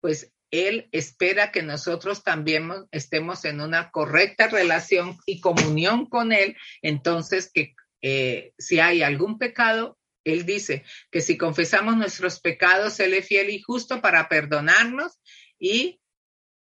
pues 0.00 0.32
Él 0.50 0.88
espera 0.92 1.52
que 1.52 1.62
nosotros 1.62 2.24
también 2.24 2.70
estemos 2.90 3.44
en 3.44 3.60
una 3.60 3.90
correcta 3.90 4.48
relación 4.48 5.18
y 5.26 5.40
comunión 5.40 6.06
con 6.06 6.32
Él. 6.32 6.56
Entonces, 6.80 7.50
que 7.52 7.74
eh, 8.00 8.54
si 8.58 8.80
hay 8.80 9.02
algún 9.02 9.38
pecado, 9.38 9.98
Él 10.24 10.46
dice 10.46 10.84
que 11.10 11.20
si 11.20 11.36
confesamos 11.36 11.96
nuestros 11.96 12.40
pecados, 12.40 12.98
Él 13.00 13.14
es 13.14 13.26
fiel 13.26 13.50
y 13.50 13.60
justo 13.60 14.00
para 14.00 14.28
perdonarnos 14.28 15.18
y 15.58 16.00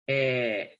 eh, 0.07 0.77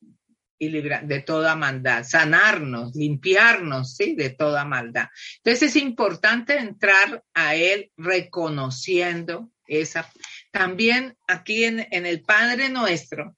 de 0.69 1.23
toda 1.25 1.55
maldad, 1.55 2.03
sanarnos, 2.03 2.95
limpiarnos, 2.95 3.95
¿sí? 3.95 4.15
De 4.15 4.29
toda 4.29 4.65
maldad. 4.65 5.07
Entonces 5.37 5.69
es 5.69 5.75
importante 5.75 6.57
entrar 6.57 7.23
a 7.33 7.55
Él 7.55 7.91
reconociendo 7.97 9.51
esa. 9.65 10.09
También 10.51 11.17
aquí 11.27 11.63
en, 11.63 11.87
en 11.91 12.05
el 12.05 12.21
Padre 12.21 12.69
Nuestro 12.69 13.35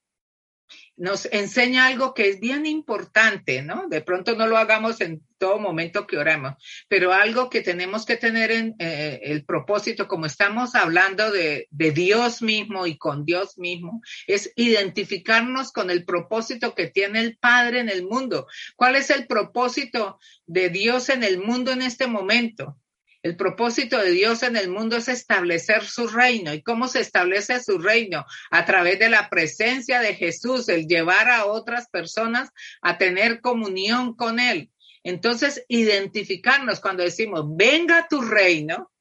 nos 0.97 1.25
enseña 1.25 1.87
algo 1.87 2.13
que 2.13 2.29
es 2.29 2.39
bien 2.39 2.65
importante, 2.65 3.61
¿no? 3.61 3.87
De 3.89 4.01
pronto 4.01 4.35
no 4.35 4.47
lo 4.47 4.57
hagamos 4.57 5.01
en 5.01 5.24
todo 5.45 5.59
momento 5.59 6.07
que 6.07 6.17
oramos. 6.17 6.53
Pero 6.87 7.13
algo 7.13 7.51
que 7.51 7.61
tenemos 7.61 8.05
que 8.05 8.17
tener 8.17 8.51
en 8.51 8.75
eh, 8.79 9.19
el 9.23 9.45
propósito, 9.45 10.07
como 10.07 10.25
estamos 10.25 10.73
hablando 10.73 11.31
de 11.31 11.67
Dios 11.69 12.41
mismo 12.41 12.87
y 12.87 12.97
con 12.97 13.25
Dios 13.25 13.59
mismo, 13.59 14.01
es 14.25 14.51
identificarnos 14.55 15.71
con 15.71 15.91
el 15.91 16.03
propósito 16.03 16.73
que 16.73 16.87
tiene 16.87 17.19
el 17.19 17.37
Padre 17.37 17.79
en 17.79 17.89
el 17.89 18.03
mundo. 18.05 18.47
¿Cuál 18.75 18.95
es 18.95 19.11
el 19.11 19.27
propósito 19.27 20.19
de 20.47 20.69
Dios 20.69 21.09
en 21.09 21.23
el 21.23 21.37
mundo 21.37 21.71
en 21.71 21.83
este 21.83 22.07
momento? 22.07 22.77
El 23.25 23.37
propósito 23.37 23.97
de 23.97 24.11
Dios 24.11 24.43
en 24.43 24.55
el 24.55 24.69
mundo 24.69 24.97
es 24.97 25.07
establecer 25.07 25.83
su 25.83 26.07
reino. 26.07 26.53
¿Y 26.53 26.61
cómo 26.61 26.87
se 26.87 26.99
establece 26.99 27.59
su 27.59 27.79
reino? 27.79 28.23
A 28.51 28.65
través 28.65 28.99
de 28.99 29.09
la 29.09 29.31
presencia 29.31 29.99
de 29.99 30.13
Jesús, 30.13 30.69
el 30.69 30.85
llevar 30.85 31.29
a 31.29 31.47
otras 31.47 31.89
personas 31.89 32.51
a 32.83 32.99
tener 32.99 33.41
comunión 33.41 34.15
con 34.15 34.39
Él. 34.39 34.69
Entonces, 35.05 35.63
identificarnos 35.67 36.79
cuando 36.79 37.03
decimos, 37.03 37.45
venga 37.55 38.07
tu 38.09 38.21
reino, 38.21 38.91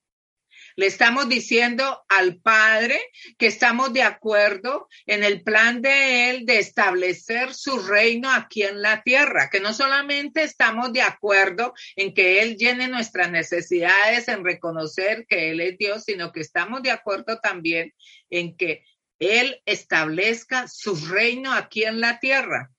le 0.76 0.86
estamos 0.86 1.30
diciendo 1.30 2.04
al 2.10 2.42
Padre 2.42 3.00
que 3.38 3.46
estamos 3.46 3.90
de 3.94 4.02
acuerdo 4.02 4.86
en 5.06 5.24
el 5.24 5.42
plan 5.42 5.80
de 5.80 6.28
Él 6.28 6.44
de 6.44 6.58
establecer 6.58 7.54
su 7.54 7.78
reino 7.78 8.30
aquí 8.30 8.64
en 8.64 8.82
la 8.82 9.02
tierra, 9.02 9.48
que 9.50 9.60
no 9.60 9.72
solamente 9.72 10.42
estamos 10.42 10.92
de 10.92 11.00
acuerdo 11.00 11.72
en 11.96 12.12
que 12.12 12.42
Él 12.42 12.56
llene 12.58 12.88
nuestras 12.88 13.30
necesidades, 13.30 14.28
en 14.28 14.44
reconocer 14.44 15.24
que 15.26 15.52
Él 15.52 15.60
es 15.62 15.78
Dios, 15.78 16.04
sino 16.04 16.32
que 16.32 16.40
estamos 16.40 16.82
de 16.82 16.90
acuerdo 16.90 17.38
también 17.40 17.94
en 18.28 18.58
que 18.58 18.84
Él 19.18 19.62
establezca 19.64 20.68
su 20.68 20.96
reino 20.96 21.54
aquí 21.54 21.84
en 21.84 22.00
la 22.00 22.20
tierra. 22.20 22.73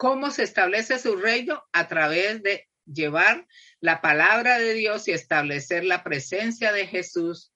¿Cómo 0.00 0.30
se 0.30 0.44
establece 0.44 0.98
su 0.98 1.16
reino? 1.16 1.62
A 1.74 1.86
través 1.86 2.42
de 2.42 2.66
llevar 2.86 3.46
la 3.80 4.00
palabra 4.00 4.58
de 4.58 4.72
Dios 4.72 5.06
y 5.08 5.12
establecer 5.12 5.84
la 5.84 6.02
presencia 6.02 6.72
de 6.72 6.86
Jesús 6.86 7.52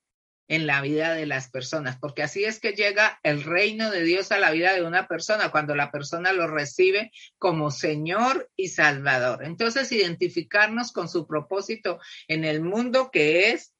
en 0.46 0.66
la 0.66 0.82
vida 0.82 1.14
de 1.14 1.24
las 1.24 1.48
personas, 1.48 1.96
porque 1.98 2.22
así 2.22 2.44
es 2.44 2.60
que 2.60 2.72
llega 2.72 3.18
el 3.22 3.44
reino 3.44 3.90
de 3.90 4.02
Dios 4.02 4.30
a 4.30 4.38
la 4.38 4.50
vida 4.50 4.74
de 4.74 4.82
una 4.82 5.08
persona 5.08 5.50
cuando 5.50 5.74
la 5.74 5.90
persona 5.90 6.34
lo 6.34 6.46
recibe 6.46 7.12
como 7.38 7.70
Señor 7.70 8.50
y 8.56 8.68
Salvador. 8.68 9.42
Entonces, 9.42 9.90
identificarnos 9.90 10.92
con 10.92 11.08
su 11.08 11.26
propósito 11.26 11.98
en 12.28 12.44
el 12.44 12.60
mundo 12.60 13.10
que 13.10 13.52
es 13.52 13.73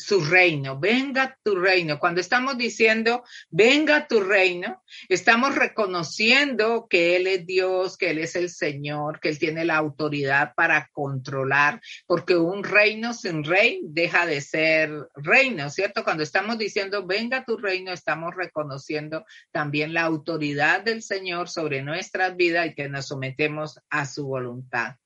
su 0.00 0.24
reino, 0.24 0.78
venga 0.78 1.38
tu 1.42 1.56
reino. 1.56 1.98
Cuando 1.98 2.20
estamos 2.20 2.56
diciendo, 2.56 3.22
venga 3.50 4.06
tu 4.08 4.20
reino, 4.20 4.82
estamos 5.08 5.54
reconociendo 5.54 6.86
que 6.88 7.16
Él 7.16 7.26
es 7.26 7.46
Dios, 7.46 7.98
que 7.98 8.10
Él 8.10 8.18
es 8.18 8.34
el 8.34 8.48
Señor, 8.48 9.20
que 9.20 9.28
Él 9.28 9.38
tiene 9.38 9.64
la 9.64 9.76
autoridad 9.76 10.54
para 10.56 10.88
controlar, 10.92 11.80
porque 12.06 12.36
un 12.36 12.64
reino 12.64 13.12
sin 13.12 13.44
rey 13.44 13.80
deja 13.82 14.24
de 14.24 14.40
ser 14.40 14.90
reino, 15.14 15.68
¿cierto? 15.68 16.02
Cuando 16.02 16.22
estamos 16.22 16.56
diciendo, 16.56 17.06
venga 17.06 17.44
tu 17.44 17.58
reino, 17.58 17.92
estamos 17.92 18.34
reconociendo 18.34 19.24
también 19.52 19.92
la 19.92 20.02
autoridad 20.02 20.82
del 20.82 21.02
Señor 21.02 21.50
sobre 21.50 21.82
nuestras 21.82 22.36
vidas 22.36 22.68
y 22.68 22.74
que 22.74 22.88
nos 22.88 23.08
sometemos 23.08 23.78
a 23.90 24.06
su 24.06 24.26
voluntad. 24.26 24.96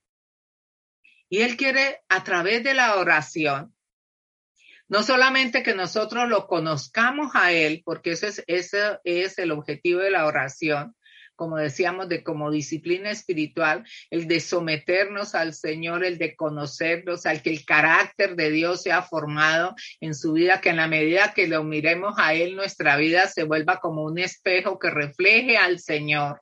Y 1.28 1.40
Él 1.40 1.56
quiere, 1.56 2.00
a 2.08 2.22
través 2.22 2.62
de 2.62 2.74
la 2.74 2.96
oración, 2.96 3.73
no 4.94 5.02
solamente 5.02 5.64
que 5.64 5.74
nosotros 5.74 6.28
lo 6.28 6.46
conozcamos 6.46 7.32
a 7.34 7.50
Él, 7.50 7.82
porque 7.84 8.12
ese 8.12 8.44
es, 8.46 8.72
es 9.02 9.38
el 9.40 9.50
objetivo 9.50 9.98
de 9.98 10.12
la 10.12 10.24
oración, 10.24 10.94
como 11.34 11.56
decíamos, 11.56 12.08
de 12.08 12.22
como 12.22 12.52
disciplina 12.52 13.10
espiritual, 13.10 13.82
el 14.10 14.28
de 14.28 14.38
someternos 14.38 15.34
al 15.34 15.52
Señor, 15.52 16.04
el 16.04 16.16
de 16.16 16.36
conocernos, 16.36 17.26
al 17.26 17.42
que 17.42 17.50
el 17.50 17.64
carácter 17.64 18.36
de 18.36 18.52
Dios 18.52 18.84
sea 18.84 19.02
formado 19.02 19.74
en 19.98 20.14
su 20.14 20.34
vida, 20.34 20.60
que 20.60 20.68
en 20.68 20.76
la 20.76 20.86
medida 20.86 21.32
que 21.34 21.48
lo 21.48 21.64
miremos 21.64 22.14
a 22.16 22.34
Él, 22.34 22.54
nuestra 22.54 22.96
vida 22.96 23.26
se 23.26 23.42
vuelva 23.42 23.80
como 23.80 24.04
un 24.04 24.20
espejo 24.20 24.78
que 24.78 24.90
refleje 24.90 25.56
al 25.56 25.80
Señor. 25.80 26.40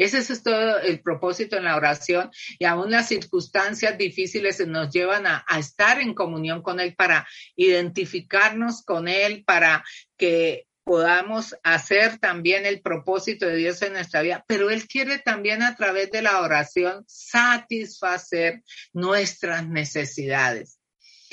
Ese 0.00 0.16
es 0.32 0.42
todo 0.42 0.78
el 0.78 1.02
propósito 1.02 1.58
en 1.58 1.64
la 1.64 1.76
oración 1.76 2.30
y 2.58 2.64
aún 2.64 2.90
las 2.90 3.08
circunstancias 3.08 3.98
difíciles 3.98 4.66
nos 4.66 4.90
llevan 4.90 5.26
a, 5.26 5.44
estar 5.58 6.00
en 6.00 6.14
comunión 6.14 6.62
con 6.62 6.80
Él 6.80 6.94
para 6.94 7.28
identificarnos 7.54 8.82
con 8.82 9.08
Él, 9.08 9.44
para 9.44 9.84
que 10.16 10.66
podamos 10.84 11.54
hacer 11.62 12.16
también 12.16 12.64
el 12.64 12.80
propósito 12.80 13.44
de 13.44 13.56
Dios 13.56 13.82
en 13.82 13.92
nuestra 13.92 14.22
vida, 14.22 14.42
pero 14.48 14.70
Él 14.70 14.88
quiere 14.88 15.18
también 15.18 15.62
a 15.62 15.76
través 15.76 16.10
de 16.10 16.22
la 16.22 16.40
oración 16.40 17.04
satisfacer 17.06 18.62
nuestras 18.94 19.68
necesidades. 19.68 20.78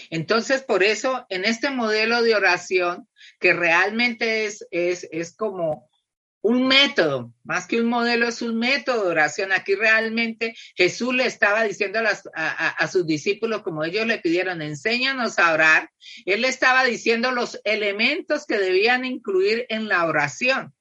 Entonces, 0.10 0.62
por 0.62 0.84
eso, 0.84 1.26
en 1.30 1.46
este 1.46 1.70
modelo 1.70 2.22
de 2.22 2.36
oración, 2.36 3.08
que 3.40 3.54
realmente 3.54 4.44
es, 4.44 4.68
es, 4.72 5.08
es 5.10 5.34
como 5.34 5.90
un 6.42 6.68
método, 6.68 7.34
más 7.44 7.68
que 7.68 7.82
un 7.82 7.88
modelo, 7.88 8.28
es 8.28 8.42
un 8.42 8.58
método 8.58 9.04
de 9.04 9.10
oración. 9.10 9.52
Aquí 9.52 9.76
realmente 9.76 10.56
Jesús 10.76 11.14
le 11.14 11.26
estaba 11.26 11.64
diciendo 11.64 12.00
a, 12.34 12.88
sus 12.88 13.06
discípulos, 13.06 13.64
como 13.64 13.84
ellos 13.84 14.06
le 14.06 14.20
pidieron, 14.20 14.62
enséñanos 14.62 15.40
a 15.40 15.54
orar. 15.54 15.90
Él 16.26 16.42
le 16.42 16.48
estaba 16.48 16.86
diciendo 16.86 17.32
los 17.32 17.60
elementos 17.64 18.46
que 18.46 18.60
debían 18.60 19.04
incluir 19.04 19.66
en 19.70 19.88
la 19.88 20.06
oración. 20.06 20.74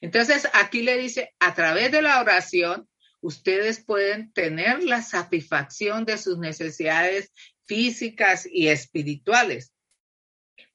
Entonces, 0.00 0.48
aquí 0.52 0.82
le 0.82 0.96
dice, 0.96 1.34
a 1.38 1.54
través 1.54 1.92
de 1.92 2.02
la 2.02 2.20
oración, 2.20 2.88
ustedes 3.20 3.84
pueden 3.84 4.32
tener 4.32 4.82
la 4.82 5.02
satisfacción 5.02 6.04
de 6.04 6.18
sus 6.18 6.38
necesidades 6.38 7.32
físicas 7.66 8.46
y 8.50 8.68
espirituales 8.68 9.75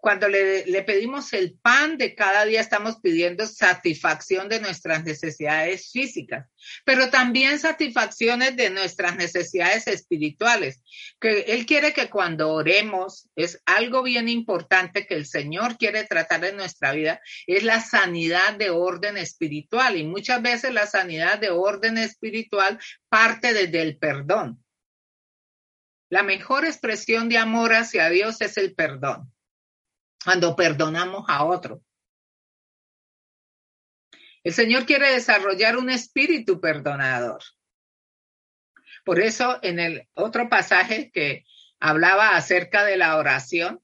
cuando 0.02 0.28
le, 0.28 0.82
pedimos 0.82 1.32
el 1.32 1.60
pan 1.62 1.96
de 2.00 2.16
cada 2.16 2.44
día, 2.44 2.60
estamos 2.60 2.98
pidiendo 3.02 3.46
satisfacción 3.46 4.50
de 4.50 4.60
nuestras 4.60 5.04
necesidades 5.04 5.92
físicas, 5.92 6.50
pero 6.84 7.12
también 7.12 7.60
satisfacciones 7.60 8.56
de 8.56 8.72
nuestras 8.72 9.16
necesidades 9.16 9.86
espirituales. 9.86 10.82
Que 11.20 11.42
Él 11.42 11.68
quiere 11.68 11.94
que 11.94 12.10
cuando 12.10 12.52
oremos, 12.52 13.30
es 13.36 13.62
algo 13.68 14.02
bien 14.02 14.28
importante 14.28 15.06
que 15.06 15.14
el 15.14 15.28
Señor 15.28 15.78
quiere 15.78 16.04
tratar 16.06 16.44
en 16.46 16.58
nuestra 16.58 16.94
vida, 16.94 17.22
es 17.46 17.64
la 17.64 17.80
sanidad 17.80 18.56
de 18.56 18.72
orden 18.72 19.18
espiritual. 19.18 19.98
Y 19.98 20.04
muchas 20.04 20.42
veces 20.42 20.74
la 20.74 20.88
sanidad 20.88 21.38
de 21.38 21.52
orden 21.52 22.00
espiritual 22.00 22.80
parte 23.08 23.54
desde 23.54 23.84
el 23.84 23.98
perdón. 24.00 24.64
La 26.10 26.24
mejor 26.24 26.66
expresión 26.66 27.30
de 27.30 27.38
amor 27.38 27.74
hacia 27.74 28.10
Dios 28.10 28.42
es 28.42 28.58
el 28.58 28.74
perdón 28.74 29.32
cuando 30.24 30.56
perdonamos 30.56 31.26
a 31.28 31.46
otro. 31.46 31.82
El 34.44 34.54
Señor 34.54 34.86
quiere 34.86 35.12
desarrollar 35.14 35.78
un 35.78 35.90
espíritu 35.90 36.60
perdonador. 36.60 37.42
Por 39.04 39.20
eso 39.20 39.60
en 39.62 39.80
el 39.80 40.08
otro 40.14 40.50
pasaje 40.50 41.12
que 41.12 41.46
hablaba 41.80 42.36
acerca 42.36 42.84
de 42.84 42.98
la 42.98 43.18
oración 43.18 43.82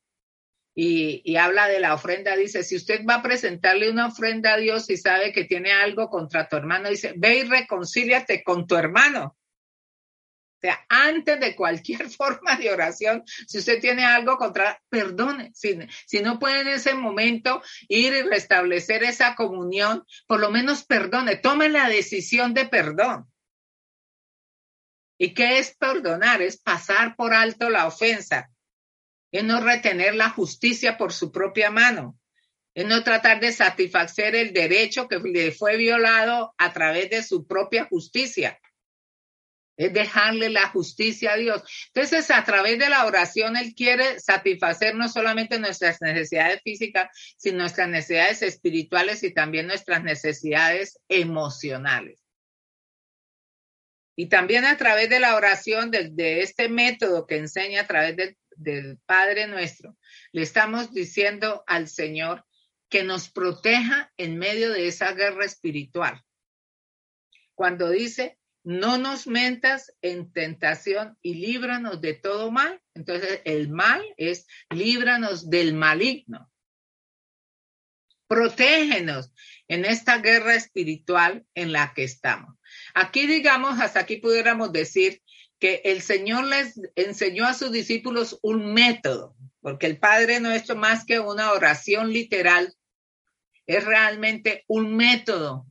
y, 0.80 1.36
habla 1.38 1.68
de 1.68 1.80
la 1.80 1.96
ofrenda, 1.96 2.36
dice, 2.36 2.64
si 2.64 2.76
usted 2.76 3.04
va 3.04 3.16
a 3.16 3.24
presentarle 3.24 3.90
una 3.90 4.06
ofrenda 4.08 4.54
a 4.54 4.58
Dios 4.58 4.88
y 4.92 4.98
sabe 4.98 5.34
que 5.34 5.46
tiene 5.46 5.72
algo 5.72 6.08
contra 6.08 6.48
tu 6.48 6.56
hermano, 6.56 6.90
dice, 6.90 7.14
ve 7.18 7.40
y 7.40 7.44
reconcíliate 7.46 8.44
con 8.44 8.68
tu 8.68 8.76
hermano. 8.76 9.36
O 10.58 10.60
sea, 10.60 10.84
antes 10.90 11.40
de 11.40 11.56
cualquier 11.56 12.10
forma 12.10 12.56
de 12.56 12.72
oración, 12.72 13.24
si 13.48 13.60
usted 13.60 13.80
tiene 13.80 14.06
algo 14.06 14.38
contra, 14.38 14.82
perdone. 14.90 15.52
Si, 15.54 15.78
no 16.24 16.40
puede 16.40 16.62
en 16.62 16.68
ese 16.70 16.96
momento 16.96 17.62
ir 17.88 18.14
y 18.14 18.22
restablecer 18.24 19.04
esa 19.04 19.36
comunión, 19.36 20.04
por 20.26 20.40
lo 20.40 20.50
menos 20.50 20.84
perdone, 20.84 21.36
tome 21.36 21.70
la 21.70 21.88
decisión 21.88 22.56
de 22.56 22.66
perdón. 22.66 23.32
¿Y 25.20 25.36
qué 25.36 25.60
es 25.60 25.76
perdonar? 25.76 26.42
Es 26.42 26.58
pasar 26.58 27.16
por 27.16 27.34
alto 27.36 27.70
la 27.70 27.86
ofensa, 27.86 28.50
es 29.32 29.44
no 29.44 29.62
retener 29.62 30.16
la 30.16 30.30
justicia 30.30 30.98
por 30.98 31.14
su 31.14 31.32
propia 31.32 31.70
mano, 31.70 32.18
es 32.74 32.86
no 32.86 33.04
tratar 33.04 33.40
de 33.40 33.52
satisfacer 33.52 34.36
el 34.36 34.54
derecho 34.54 35.08
que 35.08 35.20
le 35.20 35.52
fue 35.52 35.78
violado 35.78 36.56
a 36.58 36.74
través 36.74 37.10
de 37.12 37.24
su 37.24 37.46
propia 37.46 37.86
justicia 37.86 38.60
es 39.78 39.94
dejarle 39.94 40.50
la 40.50 40.68
justicia 40.70 41.34
a 41.34 41.38
Dios. 41.38 41.62
Entonces, 41.94 42.32
a 42.32 42.44
través 42.44 42.80
de 42.80 42.90
la 42.90 43.06
oración, 43.06 43.56
Él 43.56 43.74
quiere 43.76 44.20
satisfacer 44.20 44.96
no 44.96 45.08
solamente 45.08 45.60
nuestras 45.60 46.02
necesidades 46.02 46.62
físicas, 46.64 47.10
sino 47.38 47.60
nuestras 47.60 47.88
necesidades 47.88 48.42
espirituales 48.42 49.24
y 49.24 49.34
también 49.34 49.68
nuestras 49.68 50.04
necesidades 50.04 51.00
emocionales. 51.08 52.24
Y 54.20 54.30
también 54.30 54.66
a 54.66 54.78
través 54.78 55.10
de 55.10 55.20
la 55.20 55.36
oración, 55.36 55.92
de, 55.92 56.42
este 56.42 56.70
método 56.70 57.28
que 57.28 57.38
enseña 57.38 57.82
a 57.82 57.88
través 57.88 58.36
del 58.56 58.98
Padre 59.06 59.46
nuestro, 59.46 59.96
le 60.32 60.42
estamos 60.42 60.92
diciendo 60.92 61.64
al 61.68 61.88
Señor 61.88 62.44
que 62.90 63.04
nos 63.04 63.30
proteja 63.30 64.12
en 64.18 64.40
medio 64.40 64.72
de 64.72 64.88
esa 64.88 65.14
guerra 65.14 65.46
espiritual. 65.46 66.24
Cuando 67.54 67.92
dice, 67.92 68.40
no 68.68 68.98
nos 68.98 69.28
mentas 69.28 69.94
en 70.02 70.34
tentación 70.34 71.18
y 71.22 71.36
líbranos 71.36 72.02
de 72.02 72.16
todo 72.16 72.52
mal. 72.52 72.82
Entonces, 72.96 73.40
el 73.46 73.70
mal 73.70 74.04
es 74.18 74.46
líbranos 74.70 75.50
del 75.50 75.74
maligno. 75.74 76.52
Protégenos 78.28 79.32
en 79.70 79.86
esta 79.86 80.18
guerra 80.18 80.54
espiritual 80.54 81.46
en 81.56 81.72
la 81.72 81.94
que 81.94 82.04
estamos. 82.04 82.56
Aquí, 82.94 83.26
digamos, 83.26 83.80
hasta 83.80 84.02
aquí 84.02 84.18
pudiéramos 84.18 84.74
decir 84.74 85.22
que 85.60 85.84
el 85.86 86.02
Señor 86.02 86.44
les 86.44 86.78
enseñó 86.96 87.46
a 87.46 87.54
sus 87.54 87.72
discípulos 87.72 88.38
un 88.42 88.74
método, 88.74 89.34
porque 89.62 89.86
el 89.86 89.98
Padre 89.98 90.42
Nuestro 90.42 90.76
más 90.76 91.06
que 91.06 91.22
una 91.22 91.54
oración 91.54 92.12
literal, 92.12 92.76
es 93.66 93.86
realmente 93.86 94.66
un 94.68 94.98
método 94.98 95.66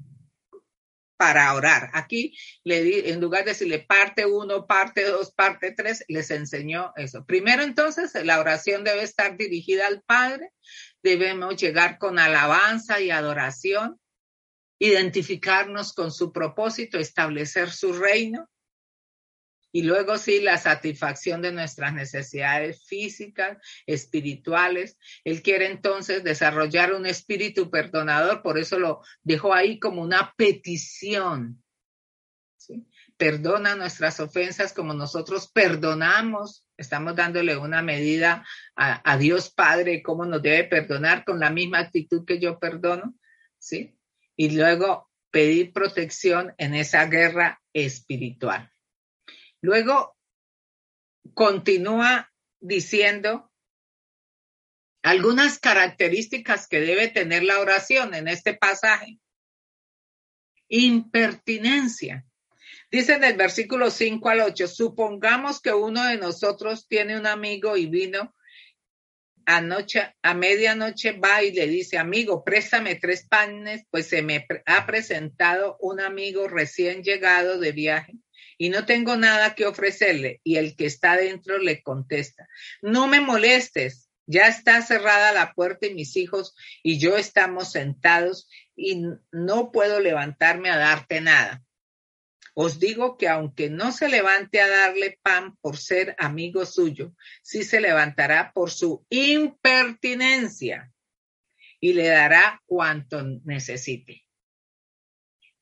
para 1.16 1.54
orar. 1.54 1.90
Aquí, 1.92 2.36
le 2.64 2.82
di, 2.82 3.10
en 3.10 3.20
lugar 3.20 3.44
de 3.44 3.50
decirle 3.50 3.78
parte 3.80 4.26
uno, 4.26 4.66
parte 4.66 5.04
dos, 5.04 5.32
parte 5.32 5.72
tres, 5.72 6.04
les 6.08 6.30
enseñó 6.30 6.92
eso. 6.96 7.24
Primero, 7.24 7.62
entonces, 7.62 8.12
la 8.24 8.40
oración 8.40 8.84
debe 8.84 9.02
estar 9.02 9.36
dirigida 9.36 9.86
al 9.86 10.02
Padre. 10.02 10.50
Debemos 11.02 11.56
llegar 11.56 11.98
con 11.98 12.18
alabanza 12.18 13.00
y 13.00 13.10
adoración, 13.10 14.00
identificarnos 14.78 15.92
con 15.92 16.12
su 16.12 16.32
propósito, 16.32 16.98
establecer 16.98 17.70
su 17.70 17.92
reino 17.92 18.48
y 19.72 19.82
luego 19.82 20.16
sí, 20.16 20.40
la 20.40 20.56
satisfacción 20.58 21.42
de 21.42 21.52
nuestras 21.52 21.92
necesidades 21.92 22.84
físicas, 22.86 23.58
espirituales. 23.86 24.98
Él 25.24 25.42
quiere 25.42 25.66
entonces 25.66 26.24
desarrollar 26.24 26.94
un 26.94 27.06
espíritu 27.06 27.70
perdonador, 27.70 28.42
por 28.42 28.58
eso 28.58 28.78
lo 28.78 29.02
dejó 29.22 29.52
ahí 29.52 29.78
como 29.78 30.02
una 30.02 30.32
petición. 30.36 31.62
Perdona 33.16 33.76
nuestras 33.76 34.18
ofensas 34.20 34.72
como 34.72 34.92
nosotros 34.92 35.50
perdonamos. 35.52 36.66
Estamos 36.76 37.16
dándole 37.16 37.56
una 37.56 37.82
medida 37.82 38.46
a, 38.76 39.10
a 39.10 39.16
Dios 39.16 39.50
Padre, 39.50 40.02
cómo 40.02 40.26
nos 40.26 40.42
debe 40.42 40.64
perdonar 40.64 41.24
con 41.24 41.38
la 41.38 41.50
misma 41.50 41.78
actitud 41.78 42.24
que 42.26 42.38
yo 42.38 42.58
perdono. 42.58 43.14
¿sí? 43.58 43.98
Y 44.36 44.56
luego 44.56 45.10
pedir 45.30 45.72
protección 45.72 46.54
en 46.58 46.74
esa 46.74 47.06
guerra 47.06 47.60
espiritual. 47.72 48.72
Luego 49.66 50.16
continúa 51.34 52.32
diciendo 52.60 53.50
algunas 55.02 55.58
características 55.58 56.68
que 56.68 56.78
debe 56.78 57.08
tener 57.08 57.42
la 57.42 57.58
oración 57.58 58.14
en 58.14 58.28
este 58.28 58.54
pasaje. 58.54 59.18
Impertinencia. 60.68 62.24
Dice 62.92 63.14
en 63.14 63.24
el 63.24 63.36
versículo 63.36 63.90
5 63.90 64.28
al 64.28 64.40
8, 64.42 64.68
supongamos 64.68 65.60
que 65.60 65.72
uno 65.72 66.04
de 66.04 66.16
nosotros 66.16 66.86
tiene 66.86 67.18
un 67.18 67.26
amigo 67.26 67.76
y 67.76 67.86
vino 67.86 68.36
anoche, 69.46 70.14
a 70.22 70.34
medianoche 70.34 71.10
va 71.10 71.42
y 71.42 71.50
le 71.50 71.66
dice, 71.66 71.98
amigo, 71.98 72.44
préstame 72.44 72.94
tres 72.94 73.26
panes, 73.26 73.82
pues 73.90 74.06
se 74.06 74.22
me 74.22 74.46
ha 74.64 74.86
presentado 74.86 75.76
un 75.80 75.98
amigo 75.98 76.46
recién 76.46 77.02
llegado 77.02 77.58
de 77.58 77.72
viaje 77.72 78.12
y 78.58 78.70
no 78.70 78.86
tengo 78.86 79.16
nada 79.16 79.54
que 79.54 79.66
ofrecerle. 79.66 80.40
Y 80.44 80.56
el 80.56 80.76
que 80.76 80.86
está 80.86 81.16
dentro 81.16 81.58
le 81.58 81.82
contesta, 81.82 82.48
no 82.82 83.06
me 83.06 83.20
molestes, 83.20 84.08
ya 84.26 84.48
está 84.48 84.82
cerrada 84.82 85.32
la 85.32 85.52
puerta 85.52 85.86
y 85.86 85.94
mis 85.94 86.16
hijos 86.16 86.54
y 86.82 86.98
yo 86.98 87.16
estamos 87.16 87.72
sentados 87.72 88.48
y 88.74 89.04
no 89.30 89.70
puedo 89.70 90.00
levantarme 90.00 90.70
a 90.70 90.76
darte 90.76 91.20
nada. 91.20 91.62
Os 92.54 92.80
digo 92.80 93.18
que 93.18 93.28
aunque 93.28 93.68
no 93.68 93.92
se 93.92 94.08
levante 94.08 94.60
a 94.60 94.68
darle 94.68 95.18
pan 95.22 95.56
por 95.60 95.76
ser 95.76 96.16
amigo 96.18 96.64
suyo, 96.64 97.14
sí 97.42 97.62
se 97.62 97.80
levantará 97.80 98.52
por 98.52 98.70
su 98.70 99.06
impertinencia 99.10 100.90
y 101.78 101.92
le 101.92 102.08
dará 102.08 102.62
cuanto 102.66 103.22
necesite. 103.44 104.25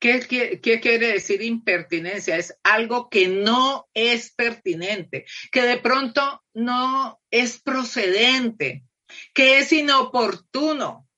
¿Qué, 0.04 0.60
quiere 0.60 1.12
decir 1.12 1.40
impertinencia? 1.40 2.36
Es 2.36 2.54
algo 2.62 3.08
que 3.08 3.26
no 3.26 3.88
es 3.94 4.34
pertinente, 4.34 5.24
que 5.50 5.62
de 5.62 5.78
pronto 5.78 6.44
no 6.52 7.22
es 7.30 7.62
procedente, 7.62 8.84
que 9.32 9.60
es 9.60 9.72
inoportuno. 9.72 11.08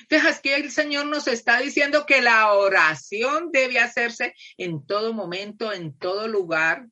Entonces 0.00 0.36
aquí 0.36 0.50
el 0.50 0.70
Señor 0.70 1.06
nos 1.06 1.26
está 1.26 1.58
diciendo 1.58 2.04
que 2.04 2.20
la 2.20 2.52
oración 2.52 3.48
debe 3.50 3.78
hacerse 3.78 4.34
en 4.58 4.84
todo 4.84 5.14
momento, 5.14 5.72
en 5.72 5.96
todo 5.96 6.28
lugar 6.28 6.86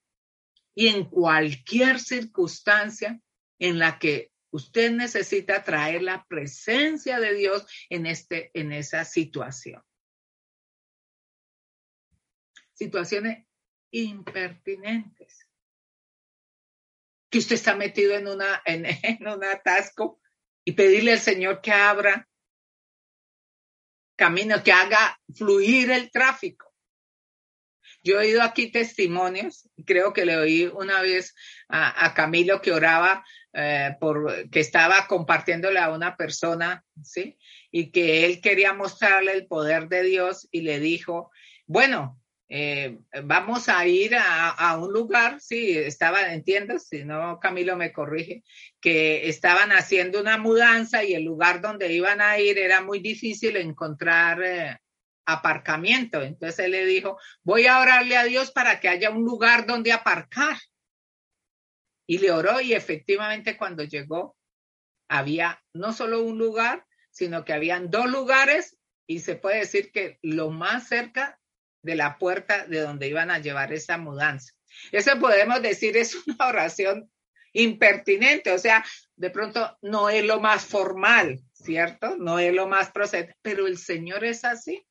y 0.74 0.88
en 0.88 1.04
cualquier 1.04 2.00
circunstancia 2.00 3.20
en 3.58 3.78
la 3.78 3.98
que 3.98 4.30
usted 4.50 4.90
necesita 4.90 5.64
traer 5.64 6.02
la 6.02 6.24
presencia 6.24 7.20
de 7.20 7.34
Dios 7.34 7.66
en, 7.90 8.06
este, 8.06 8.50
en 8.54 8.72
esa 8.72 9.04
situación 9.04 9.82
situaciones 12.82 13.46
impertinentes. 13.92 15.48
Que 17.30 17.38
usted 17.38 17.54
está 17.54 17.76
metido 17.76 18.14
en, 18.14 18.26
una, 18.26 18.60
en, 18.64 18.84
en 19.02 19.28
un 19.28 19.44
atasco 19.44 20.20
y 20.64 20.72
pedirle 20.72 21.12
al 21.12 21.20
Señor 21.20 21.60
que 21.60 21.72
abra 21.72 22.28
camino, 24.16 24.62
que 24.62 24.72
haga 24.72 25.18
fluir 25.34 25.90
el 25.90 26.10
tráfico. 26.10 26.72
Yo 28.04 28.16
he 28.16 28.26
oído 28.26 28.42
aquí 28.42 28.70
testimonios, 28.70 29.68
creo 29.86 30.12
que 30.12 30.26
le 30.26 30.36
oí 30.36 30.66
una 30.66 31.00
vez 31.02 31.34
a, 31.68 32.12
Camilo 32.14 32.60
que 32.60 32.72
oraba 32.72 33.24
eh, 33.52 33.96
por 34.00 34.50
que 34.50 34.60
estaba 34.60 35.06
compartiéndole 35.06 35.78
a 35.78 35.90
una 35.90 36.16
persona, 36.16 36.84
¿sí? 37.02 37.38
Y 37.70 37.92
que 37.92 38.24
él 38.24 38.40
quería 38.40 38.72
mostrarle 38.74 39.32
el 39.32 39.46
poder 39.46 39.88
de 39.88 40.02
Dios 40.02 40.48
y 40.50 40.62
le 40.62 40.80
dijo, 40.80 41.30
bueno, 41.66 42.21
eh, 42.54 42.98
vamos 43.24 43.70
a 43.70 43.86
ir 43.86 44.14
a, 44.14 44.76
un 44.76 44.92
lugar, 44.92 45.40
sí, 45.40 45.70
estaban, 45.70 46.30
entiendo, 46.32 46.78
si 46.78 47.02
no 47.02 47.40
Camilo 47.40 47.78
me 47.78 47.94
corrige, 47.94 48.44
que 48.78 49.26
estaban 49.30 49.72
haciendo 49.72 50.20
una 50.20 50.36
mudanza 50.36 51.02
y 51.02 51.14
el 51.14 51.24
lugar 51.24 51.62
donde 51.62 51.90
iban 51.90 52.20
a 52.20 52.38
ir 52.38 52.58
era 52.58 52.82
muy 52.82 52.98
difícil 53.00 53.56
encontrar 53.56 54.42
eh, 54.42 54.78
aparcamiento. 55.24 56.20
Entonces 56.20 56.66
él 56.66 56.72
le 56.72 56.84
dijo, 56.84 57.16
voy 57.42 57.68
a 57.68 57.80
orarle 57.80 58.18
a 58.18 58.24
Dios 58.24 58.50
para 58.50 58.80
que 58.80 58.90
haya 58.90 59.08
un 59.08 59.24
lugar 59.24 59.64
donde 59.64 59.90
aparcar. 59.90 60.58
Y 62.06 62.18
le 62.18 62.32
oró 62.32 62.60
y 62.60 62.74
efectivamente 62.74 63.56
cuando 63.56 63.82
llegó 63.82 64.36
había 65.08 65.64
no 65.72 65.94
solo 65.94 66.22
un 66.22 66.36
lugar, 66.36 66.84
sino 67.10 67.46
que 67.46 67.54
habían 67.54 67.90
dos 67.90 68.10
lugares 68.10 68.76
y 69.06 69.20
se 69.20 69.36
puede 69.36 69.60
decir 69.60 69.90
que 69.90 70.18
lo 70.20 70.50
más 70.50 70.88
cerca 70.88 71.38
de 71.82 71.94
la 71.94 72.18
puerta 72.18 72.66
de 72.66 72.80
donde 72.80 73.08
iban 73.08 73.30
a 73.30 73.38
llevar 73.38 73.72
esa 73.72 73.98
mudanza. 73.98 74.52
Eso 74.90 75.18
podemos 75.18 75.60
decir 75.62 75.96
es 75.96 76.14
una 76.26 76.48
oración 76.48 77.10
impertinente, 77.52 78.50
o 78.50 78.58
sea, 78.58 78.84
de 79.16 79.30
pronto 79.30 79.76
no 79.82 80.08
es 80.08 80.24
lo 80.24 80.40
más 80.40 80.64
formal, 80.64 81.40
¿cierto? 81.52 82.16
No 82.16 82.38
es 82.38 82.52
lo 82.54 82.66
más 82.66 82.90
procedente, 82.90 83.36
pero 83.42 83.66
el 83.66 83.76
Señor 83.76 84.24
es 84.24 84.44
así. 84.44 84.86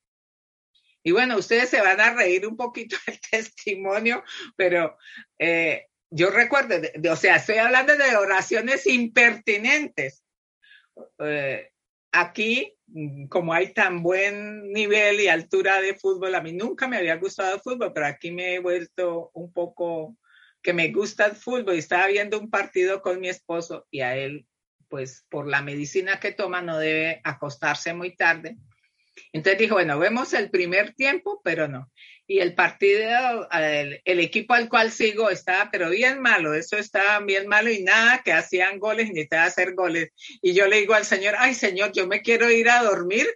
Y 1.03 1.11
bueno, 1.11 1.37
ustedes 1.37 1.69
se 1.69 1.81
van 1.81 1.99
a 1.99 2.13
reír 2.13 2.45
un 2.45 2.55
poquito 2.55 2.95
del 3.07 3.19
testimonio, 3.31 4.23
pero 4.55 4.97
eh, 5.39 5.87
yo 6.11 6.29
recuerdo, 6.29 6.75
o 7.09 7.15
sea, 7.15 7.37
estoy 7.37 7.57
hablando 7.57 7.97
de 7.97 8.15
oraciones 8.15 8.85
impertinentes. 8.85 10.23
Eh, 11.19 11.71
aquí 12.11 12.75
como 13.29 13.53
hay 13.53 13.73
tan 13.73 14.03
buen 14.03 14.71
nivel 14.71 15.19
y 15.21 15.27
altura 15.27 15.81
de 15.81 15.95
fútbol, 15.95 16.35
a 16.35 16.41
mí 16.41 16.53
nunca 16.53 16.87
me 16.87 16.97
había 16.97 17.15
gustado 17.17 17.55
el 17.55 17.61
fútbol, 17.61 17.91
pero 17.93 18.07
aquí 18.07 18.31
me 18.31 18.55
he 18.55 18.59
vuelto 18.59 19.31
un 19.33 19.51
poco 19.51 20.17
que 20.61 20.73
me 20.73 20.91
gusta 20.91 21.25
el 21.25 21.35
fútbol 21.35 21.75
y 21.75 21.79
estaba 21.79 22.07
viendo 22.07 22.39
un 22.39 22.49
partido 22.49 23.01
con 23.01 23.19
mi 23.19 23.29
esposo 23.29 23.87
y 23.89 24.01
a 24.01 24.15
él, 24.15 24.45
pues 24.89 25.25
por 25.29 25.47
la 25.47 25.61
medicina 25.61 26.19
que 26.19 26.33
toma, 26.33 26.61
no 26.61 26.77
debe 26.77 27.21
acostarse 27.23 27.93
muy 27.93 28.15
tarde. 28.15 28.57
Entonces 29.33 29.59
dijo, 29.59 29.75
bueno, 29.75 29.99
vemos 29.99 30.33
el 30.33 30.49
primer 30.49 30.93
tiempo, 30.93 31.41
pero 31.43 31.67
no. 31.67 31.91
Y 32.27 32.39
el 32.39 32.55
partido, 32.55 33.49
el, 33.51 34.19
equipo 34.19 34.53
al 34.53 34.69
cual 34.69 34.91
sigo 34.91 35.29
estaba, 35.29 35.69
pero 35.71 35.89
bien 35.89 36.21
malo, 36.21 36.53
eso 36.53 36.77
estaba 36.77 37.19
bien 37.19 37.47
malo 37.47 37.69
y 37.69 37.83
nada, 37.83 38.21
que 38.23 38.31
hacían 38.31 38.79
goles 38.79 39.11
ni 39.11 39.27
te 39.27 39.37
hacer 39.37 39.73
goles. 39.73 40.11
Y 40.41 40.53
yo 40.53 40.67
le 40.67 40.77
digo 40.77 40.93
al 40.93 41.05
Señor, 41.05 41.35
ay 41.37 41.53
Señor, 41.53 41.91
yo 41.91 42.07
me 42.07 42.21
quiero 42.21 42.49
ir 42.49 42.69
a 42.69 42.83
dormir, 42.83 43.27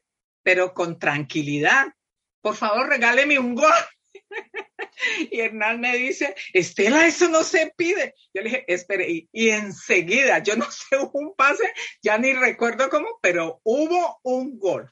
pero 0.43 0.73
con 0.73 0.97
tranquilidad. 0.97 1.87
Por 2.41 2.55
favor, 2.55 2.87
regáleme 2.87 3.39
un 3.39 3.55
gol. 3.55 3.73
y 5.31 5.41
Hernán 5.41 5.81
me 5.81 5.97
dice, 5.97 6.35
Estela, 6.53 7.05
eso 7.05 7.27
no 7.27 7.43
se 7.43 7.73
pide. 7.75 8.13
Yo 8.33 8.41
le 8.41 8.49
dije, 8.49 8.65
espere, 8.67 9.09
y, 9.09 9.27
y, 9.31 9.49
enseguida, 9.49 10.39
yo 10.39 10.55
no 10.55 10.69
sé, 10.71 10.97
hubo 10.97 11.19
un 11.19 11.35
pase, 11.35 11.69
ya 12.01 12.17
ni 12.17 12.33
recuerdo 12.33 12.89
cómo, 12.89 13.19
pero 13.21 13.59
hubo 13.63 14.19
un 14.23 14.57
gol. 14.57 14.91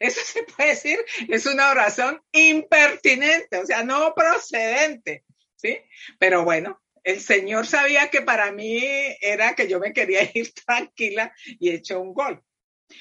Eso 0.00 0.20
se 0.24 0.42
puede 0.44 0.70
decir, 0.70 0.98
es 1.28 1.46
una 1.46 1.70
oración 1.70 2.20
impertinente, 2.32 3.58
o 3.58 3.66
sea, 3.66 3.84
no 3.84 4.14
procedente, 4.14 5.24
¿sí? 5.56 5.78
Pero 6.18 6.44
bueno, 6.44 6.80
el 7.04 7.20
Señor 7.20 7.66
sabía 7.66 8.08
que 8.10 8.22
para 8.22 8.50
mí 8.50 8.80
era 9.20 9.54
que 9.54 9.68
yo 9.68 9.78
me 9.78 9.92
quería 9.92 10.20
ir 10.34 10.52
tranquila 10.52 11.32
y 11.46 11.70
hecho 11.70 12.00
un 12.00 12.12
gol. 12.12 12.42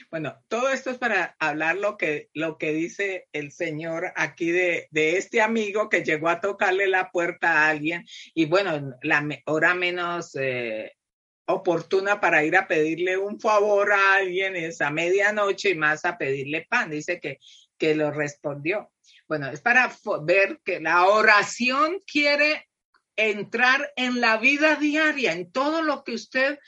Bueno, 0.10 0.44
todo 0.48 0.70
esto 0.70 0.90
es 0.90 0.98
para 0.98 1.36
hablar 1.40 1.78
lo 1.78 1.98
que, 1.98 2.30
lo 2.34 2.58
que 2.58 2.72
dice 2.74 3.28
el 3.34 3.52
Señor 3.52 4.14
aquí 4.16 4.52
de, 4.52 4.88
de 4.92 5.18
este 5.18 5.42
amigo 5.42 5.90
que 5.90 6.04
llegó 6.04 6.30
a 6.30 6.42
tocarle 6.42 6.88
la 6.88 7.12
puerta 7.12 7.52
a 7.52 7.70
alguien 7.70 8.06
y 8.34 8.46
bueno, 8.46 8.98
la 9.02 9.28
hora 9.46 9.76
menos 9.76 10.36
eh, 10.36 10.94
oportuna 11.48 12.20
para 12.20 12.44
ir 12.44 12.56
a 12.58 12.68
pedirle 12.68 13.18
un 13.18 13.40
favor 13.40 13.92
a 13.94 14.16
alguien 14.16 14.56
es 14.56 14.82
a 14.82 14.90
medianoche 14.90 15.70
y 15.70 15.76
más 15.76 16.06
a 16.06 16.18
pedirle 16.18 16.66
pan. 16.70 16.90
Dice 16.90 17.20
que, 17.20 17.40
que 17.78 17.96
lo 17.96 18.12
respondió. 18.12 18.92
Bueno, 19.28 19.50
es 19.50 19.62
para 19.62 19.92
ver 20.24 20.60
que 20.64 20.80
la 20.80 21.06
oración 21.06 22.02
quiere 22.06 22.68
entrar 23.16 23.92
en 23.96 24.22
la 24.22 24.38
vida 24.38 24.76
diaria, 24.76 25.34
en 25.34 25.52
todo 25.52 25.82
lo 25.82 26.04
que 26.04 26.14
usted 26.14 26.60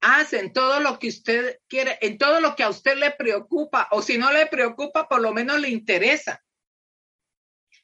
hace, 0.00 0.40
en 0.40 0.52
todo 0.52 0.80
lo 0.80 0.98
que 0.98 1.08
usted 1.08 1.60
quiere, 1.68 1.98
en 2.00 2.18
todo 2.18 2.40
lo 2.40 2.56
que 2.56 2.64
a 2.64 2.68
usted 2.68 2.96
le 2.96 3.12
preocupa, 3.12 3.88
o 3.92 4.02
si 4.02 4.18
no 4.18 4.32
le 4.32 4.46
preocupa, 4.46 5.08
por 5.08 5.20
lo 5.20 5.32
menos 5.32 5.60
le 5.60 5.68
interesa. 5.68 6.42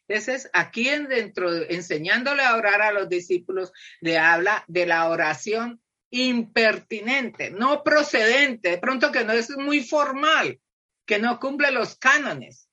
Entonces, 0.09 0.51
aquí 0.53 0.89
en 0.89 1.07
dentro, 1.07 1.53
enseñándole 1.53 2.43
a 2.43 2.57
orar 2.57 2.81
a 2.83 2.93
los 2.93 3.09
discípulos, 3.09 3.73
le 4.01 4.19
habla 4.19 4.65
de 4.67 4.87
la 4.87 5.09
oración 5.09 5.83
impertinente, 6.11 7.51
no 7.51 7.83
procedente, 7.83 8.71
de 8.71 8.79
pronto 8.79 9.13
que 9.13 9.25
no 9.25 9.33
es 9.33 9.51
muy 9.57 9.83
formal, 9.83 10.61
que 11.07 11.19
no 11.19 11.39
cumple 11.39 11.71
los 11.71 11.97
cánones. 11.97 12.69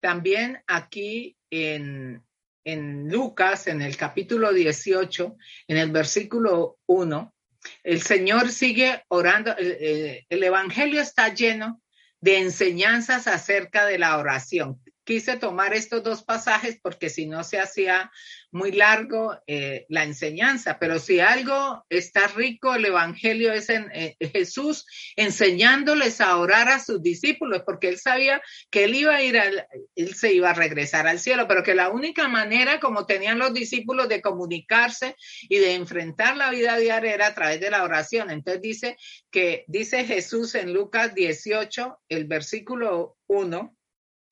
También 0.00 0.62
aquí 0.66 1.36
en, 1.50 2.24
en 2.64 3.10
Lucas, 3.10 3.66
en 3.66 3.82
el 3.82 3.96
capítulo 3.96 4.52
18, 4.52 5.36
en 5.68 5.76
el 5.76 5.90
versículo 5.90 6.78
1, 6.86 7.34
el 7.82 8.02
Señor 8.02 8.50
sigue 8.50 9.04
orando, 9.08 9.56
el, 9.56 10.26
el 10.28 10.42
Evangelio 10.42 11.00
está 11.00 11.34
lleno 11.34 11.82
de 12.20 12.38
enseñanzas 12.38 13.26
acerca 13.26 13.86
de 13.86 13.98
la 13.98 14.18
oración 14.18 14.80
quise 15.08 15.38
tomar 15.38 15.72
estos 15.72 16.02
dos 16.02 16.22
pasajes 16.22 16.78
porque 16.82 17.08
si 17.08 17.24
no 17.24 17.42
se 17.42 17.58
hacía 17.58 18.12
muy 18.50 18.72
largo 18.72 19.34
eh, 19.46 19.86
la 19.88 20.04
enseñanza, 20.04 20.78
pero 20.78 20.98
si 20.98 21.18
algo 21.18 21.82
está 21.88 22.26
rico 22.26 22.74
el 22.74 22.84
Evangelio 22.84 23.50
es 23.54 23.70
en 23.70 23.90
eh, 23.94 24.18
Jesús 24.20 24.84
enseñándoles 25.16 26.20
a 26.20 26.36
orar 26.36 26.68
a 26.68 26.78
sus 26.78 27.02
discípulos, 27.02 27.62
porque 27.64 27.88
él 27.88 27.98
sabía 27.98 28.42
que 28.70 28.84
él 28.84 28.96
iba 28.96 29.14
a 29.14 29.22
ir, 29.22 29.38
al, 29.38 29.66
él 29.94 30.14
se 30.14 30.34
iba 30.34 30.50
a 30.50 30.54
regresar 30.54 31.06
al 31.06 31.18
cielo, 31.18 31.48
pero 31.48 31.62
que 31.62 31.74
la 31.74 31.88
única 31.88 32.28
manera 32.28 32.78
como 32.78 33.06
tenían 33.06 33.38
los 33.38 33.54
discípulos 33.54 34.10
de 34.10 34.20
comunicarse 34.20 35.16
y 35.48 35.56
de 35.56 35.72
enfrentar 35.72 36.36
la 36.36 36.50
vida 36.50 36.76
diaria 36.76 37.14
era 37.14 37.28
a 37.28 37.34
través 37.34 37.60
de 37.60 37.70
la 37.70 37.82
oración. 37.82 38.30
Entonces 38.30 38.60
dice 38.60 38.96
que 39.30 39.64
dice 39.68 40.04
Jesús 40.04 40.54
en 40.54 40.74
Lucas 40.74 41.14
18, 41.14 41.98
el 42.10 42.26
versículo 42.26 43.16
1, 43.26 43.77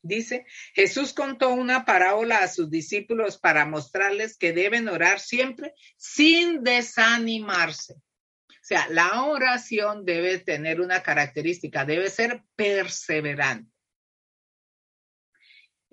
Dice, 0.06 0.46
Jesús 0.74 1.12
contó 1.12 1.50
una 1.50 1.84
parábola 1.84 2.38
a 2.38 2.48
sus 2.48 2.70
discípulos 2.70 3.38
para 3.38 3.66
mostrarles 3.66 4.36
que 4.36 4.52
deben 4.52 4.88
orar 4.88 5.20
siempre 5.20 5.74
sin 5.96 6.62
desanimarse. 6.62 7.94
O 7.94 8.68
sea, 8.68 8.88
la 8.90 9.22
oración 9.24 10.04
debe 10.04 10.38
tener 10.38 10.80
una 10.80 11.02
característica, 11.02 11.84
debe 11.84 12.10
ser 12.10 12.42
perseverante. 12.56 13.75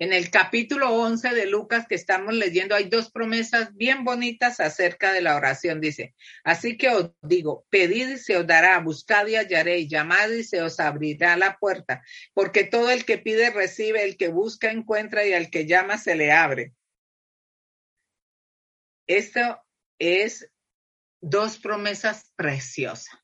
En 0.00 0.12
el 0.12 0.28
capítulo 0.30 0.90
11 0.90 1.34
de 1.34 1.46
Lucas 1.46 1.86
que 1.86 1.94
estamos 1.94 2.34
leyendo 2.34 2.74
hay 2.74 2.88
dos 2.88 3.12
promesas 3.12 3.72
bien 3.76 4.02
bonitas 4.02 4.58
acerca 4.58 5.12
de 5.12 5.22
la 5.22 5.36
oración. 5.36 5.80
Dice, 5.80 6.16
así 6.42 6.76
que 6.76 6.88
os 6.88 7.12
digo, 7.22 7.64
pedid 7.70 8.08
y 8.08 8.18
se 8.18 8.36
os 8.36 8.46
dará, 8.46 8.80
buscad 8.80 9.26
y 9.28 9.36
hallaréis, 9.36 9.88
llamad 9.88 10.30
y 10.30 10.42
se 10.42 10.62
os 10.62 10.80
abrirá 10.80 11.36
la 11.36 11.58
puerta, 11.58 12.02
porque 12.32 12.64
todo 12.64 12.90
el 12.90 13.04
que 13.04 13.18
pide 13.18 13.50
recibe, 13.50 14.02
el 14.02 14.16
que 14.16 14.28
busca 14.28 14.72
encuentra 14.72 15.24
y 15.24 15.32
al 15.32 15.48
que 15.48 15.66
llama 15.66 15.96
se 15.96 16.16
le 16.16 16.32
abre. 16.32 16.72
Esto 19.06 19.62
es 20.00 20.50
dos 21.20 21.58
promesas 21.58 22.32
preciosas. 22.34 23.16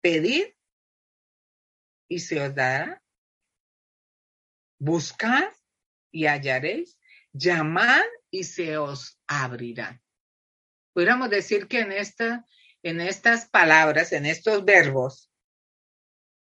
Pedid 0.00 0.46
y 2.08 2.18
se 2.18 2.40
os 2.40 2.54
dará 2.54 3.01
Buscad 4.84 5.44
y 6.10 6.26
hallaréis, 6.26 6.98
llamad 7.32 8.02
y 8.32 8.42
se 8.42 8.78
os 8.78 9.16
abrirá. 9.28 10.02
Pudiéramos 10.92 11.30
decir 11.30 11.68
que 11.68 11.78
en, 11.78 11.92
esta, 11.92 12.44
en 12.82 13.00
estas 13.00 13.48
palabras, 13.48 14.10
en 14.10 14.26
estos 14.26 14.64
verbos, 14.64 15.30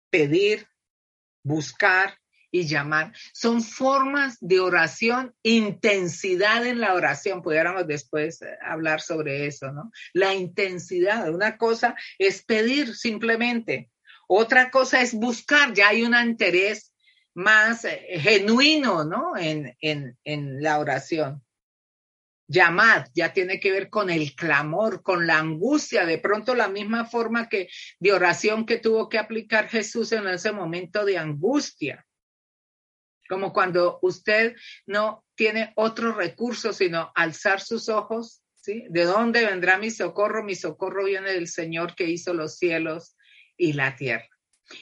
pedir, 0.08 0.66
buscar 1.42 2.18
y 2.50 2.66
llamar, 2.66 3.12
son 3.34 3.62
formas 3.62 4.38
de 4.40 4.58
oración, 4.58 5.36
intensidad 5.42 6.64
en 6.64 6.80
la 6.80 6.94
oración. 6.94 7.42
Pudiéramos 7.42 7.86
después 7.86 8.40
eh, 8.40 8.56
hablar 8.62 9.02
sobre 9.02 9.46
eso, 9.46 9.70
¿no? 9.70 9.90
La 10.14 10.32
intensidad. 10.32 11.28
Una 11.30 11.58
cosa 11.58 11.94
es 12.18 12.42
pedir 12.42 12.96
simplemente. 12.96 13.90
Otra 14.26 14.70
cosa 14.70 15.02
es 15.02 15.12
buscar. 15.12 15.74
Ya 15.74 15.88
hay 15.88 16.04
un 16.04 16.16
interés 16.16 16.93
más 17.34 17.84
eh, 17.84 18.18
genuino, 18.20 19.04
¿no? 19.04 19.36
En, 19.36 19.76
en, 19.80 20.16
en 20.24 20.62
la 20.62 20.78
oración. 20.78 21.42
Llamad 22.46 23.06
ya 23.14 23.32
tiene 23.32 23.58
que 23.58 23.72
ver 23.72 23.88
con 23.88 24.10
el 24.10 24.34
clamor, 24.34 25.02
con 25.02 25.26
la 25.26 25.38
angustia, 25.38 26.04
de 26.04 26.18
pronto 26.18 26.54
la 26.54 26.68
misma 26.68 27.06
forma 27.06 27.48
que 27.48 27.68
de 27.98 28.12
oración 28.12 28.66
que 28.66 28.78
tuvo 28.78 29.08
que 29.08 29.18
aplicar 29.18 29.68
Jesús 29.68 30.12
en 30.12 30.28
ese 30.28 30.52
momento 30.52 31.04
de 31.04 31.16
angustia. 31.16 32.06
Como 33.28 33.52
cuando 33.54 33.98
usted 34.02 34.54
no 34.86 35.24
tiene 35.34 35.72
otro 35.76 36.12
recurso 36.12 36.74
sino 36.74 37.10
alzar 37.14 37.62
sus 37.62 37.88
ojos, 37.88 38.42
¿sí? 38.54 38.84
¿De 38.90 39.04
dónde 39.04 39.46
vendrá 39.46 39.78
mi 39.78 39.90
socorro? 39.90 40.44
Mi 40.44 40.54
socorro 40.54 41.04
viene 41.04 41.32
del 41.32 41.48
Señor 41.48 41.94
que 41.94 42.04
hizo 42.04 42.34
los 42.34 42.58
cielos 42.58 43.16
y 43.56 43.72
la 43.72 43.96
tierra. 43.96 44.28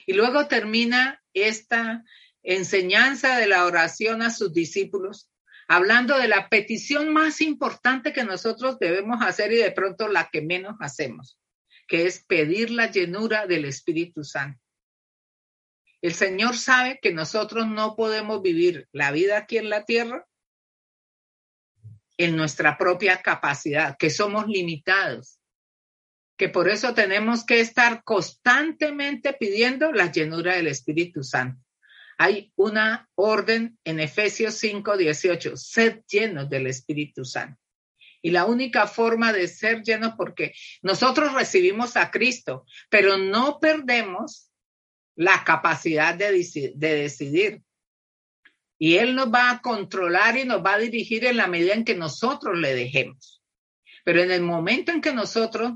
Y 0.07 0.15
luego 0.15 0.49
termina 0.49 1.23
esta 1.33 2.05
enseñanza 2.43 3.39
de 3.39 3.47
la 3.47 3.65
oración 3.65 4.23
a 4.23 4.31
sus 4.31 4.53
discípulos, 4.53 5.31
hablando 5.69 6.19
de 6.19 6.29
la 6.29 6.49
petición 6.49 7.13
más 7.13 7.41
importante 7.41 8.13
que 8.13 8.25
nosotros 8.25 8.79
debemos 8.79 9.23
hacer 9.23 9.53
y 9.53 9.57
de 9.57 9.71
pronto 9.71 10.09
la 10.09 10.29
que 10.31 10.43
menos 10.43 10.77
hacemos, 10.81 11.39
que 11.87 12.07
es 12.07 12.25
pedir 12.25 12.71
la 12.71 12.91
llenura 12.91 13.47
del 13.47 13.65
Espíritu 13.65 14.25
Santo. 14.25 14.61
El 16.01 16.15
Señor 16.15 16.57
sabe 16.57 16.99
que 17.01 17.13
nosotros 17.13 17.69
no 17.69 17.95
podemos 17.95 18.43
vivir 18.43 18.89
la 18.91 19.13
vida 19.13 19.39
aquí 19.39 19.59
en 19.59 19.71
la 19.71 19.85
tierra 19.85 20.27
en 22.19 22.37
nuestra 22.37 22.77
propia 22.77 23.23
capacidad, 23.23 23.97
que 23.97 24.11
somos 24.11 24.47
limitados, 24.47 25.39
que 26.37 26.49
por 26.49 26.69
eso 26.69 26.93
tenemos 26.93 27.45
que 27.47 27.61
estar 27.61 28.03
constantemente 28.03 29.33
pidiendo 29.33 29.93
la 29.93 30.11
llenura 30.11 30.57
del 30.57 30.67
Espíritu 30.67 31.23
Santo 31.23 31.63
hay 32.19 32.53
una 32.57 33.09
orden 33.15 33.79
en 33.85 34.01
Efesios 34.01 34.55
5, 34.55 34.97
18, 34.97 35.57
sed 35.57 36.01
llenos 36.09 36.49
del 36.49 36.67
Espíritu 36.67 37.25
Santo. 37.25 37.61
Y 38.23 38.31
la 38.31 38.45
única 38.45 38.87
forma 38.87 39.33
de 39.33 39.49
ser 39.49 39.83
llenos, 39.83 40.15
porque 40.17 40.55
nosotros 40.83 41.33
recibimos 41.35 41.97
a 41.97 42.11
Cristo, 42.11 42.65
pero 42.89 43.19
no 43.19 43.59
perdemos 43.61 44.51
la 45.17 45.43
capacidad 45.45 46.15
de, 46.15 46.73
de 46.75 46.95
decidir. 46.95 47.63
Y 48.79 48.97
Él 48.97 49.15
nos 49.15 49.33
va 49.33 49.51
a 49.51 49.61
controlar 49.61 50.37
y 50.37 50.45
nos 50.45 50.65
va 50.65 50.75
a 50.75 50.79
dirigir 50.79 51.25
en 51.25 51.37
la 51.37 51.49
medida 51.49 51.75
en 51.75 51.85
que 51.85 51.95
nosotros 51.95 52.57
le 52.59 52.75
dejemos. 52.75 53.43
Pero 54.05 54.23
en 54.23 54.31
el 54.31 54.43
momento 54.43 54.93
en 54.93 55.01
que 55.01 55.13
nosotros 55.13 55.73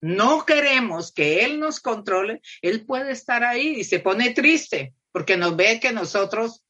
no 0.00 0.44
queremos 0.44 1.12
que 1.12 1.44
Él 1.44 1.58
nos 1.58 1.80
controle, 1.80 2.40
Él 2.62 2.84
puede 2.84 3.12
estar 3.12 3.44
ahí 3.44 3.80
y 3.80 3.84
se 3.84 3.98
pone 4.00 4.30
triste 4.30 4.94
porque 5.18 5.36
nos 5.36 5.56
ve 5.56 5.80
que 5.80 5.90
nosotros 5.90 6.64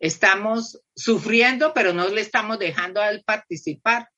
estamos 0.00 0.82
sufriendo, 0.96 1.72
pero 1.72 1.92
no 1.92 2.08
le 2.08 2.20
estamos 2.20 2.58
dejando 2.58 3.00
a 3.00 3.10
él 3.10 3.22
participar. 3.24 4.08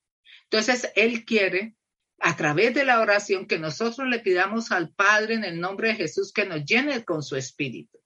Entonces, 0.45 0.91
él 0.95 1.23
quiere, 1.23 1.75
a 2.17 2.35
través 2.35 2.73
de 2.73 2.83
la 2.83 2.99
oración, 2.99 3.45
que 3.45 3.59
nosotros 3.59 4.07
le 4.07 4.21
pidamos 4.21 4.71
al 4.71 4.91
Padre 4.91 5.35
en 5.35 5.43
el 5.43 5.59
nombre 5.59 5.89
de 5.89 5.97
Jesús 5.97 6.33
que 6.33 6.47
nos 6.47 6.65
llene 6.65 7.05
con 7.05 7.21
su 7.21 7.35
espíritu. 7.35 7.99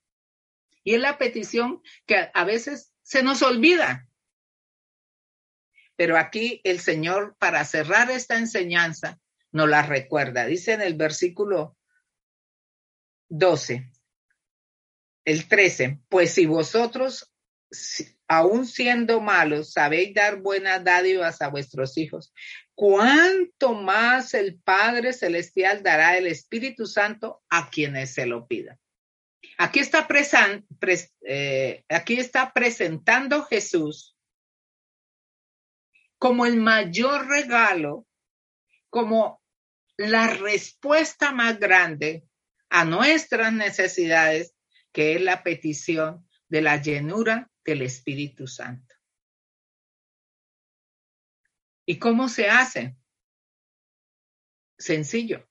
Y 0.84 0.96
es 0.96 1.00
la 1.00 1.16
petición 1.16 1.80
que 2.04 2.28
a 2.34 2.44
veces 2.44 2.92
se 3.00 3.22
nos 3.22 3.40
olvida. 3.40 4.06
Pero 5.96 6.18
aquí 6.18 6.60
el 6.62 6.78
Señor, 6.78 7.36
para 7.38 7.64
cerrar 7.64 8.10
esta 8.10 8.36
enseñanza, 8.36 9.18
nos 9.50 9.66
la 9.66 9.80
recuerda. 9.80 10.44
Dice 10.44 10.74
en 10.74 10.82
el 10.82 10.92
versículo 10.92 11.78
12, 13.30 13.89
el 15.30 15.48
13, 15.48 16.00
pues 16.08 16.34
si 16.34 16.46
vosotros, 16.46 17.32
aun 18.26 18.66
siendo 18.66 19.20
malos, 19.20 19.72
sabéis 19.72 20.12
dar 20.14 20.40
buenas 20.40 20.82
dádivas 20.82 21.40
a 21.40 21.48
vuestros 21.48 21.96
hijos, 21.96 22.32
cuánto 22.74 23.74
más 23.74 24.34
el 24.34 24.58
Padre 24.60 25.12
Celestial 25.12 25.82
dará 25.82 26.16
el 26.16 26.26
Espíritu 26.26 26.86
Santo 26.86 27.42
a 27.48 27.70
quienes 27.70 28.12
se 28.12 28.26
lo 28.26 28.46
pidan. 28.46 28.78
Aquí 29.56 29.78
está, 29.78 30.06
eh, 31.22 31.84
aquí 31.88 32.18
está 32.18 32.52
presentando 32.52 33.44
Jesús 33.44 34.16
como 36.18 36.44
el 36.44 36.56
mayor 36.56 37.28
regalo, 37.28 38.06
como 38.90 39.40
la 39.96 40.26
respuesta 40.26 41.32
más 41.32 41.58
grande 41.58 42.24
a 42.68 42.84
nuestras 42.84 43.52
necesidades 43.52 44.54
que 44.92 45.14
es 45.14 45.22
la 45.22 45.42
petición 45.42 46.28
de 46.48 46.62
la 46.62 46.80
llenura 46.80 47.50
del 47.64 47.82
Espíritu 47.82 48.46
Santo. 48.46 48.94
¿Y 51.86 51.98
cómo 51.98 52.28
se 52.28 52.48
hace? 52.48 52.96
Sencillo. 54.78 55.48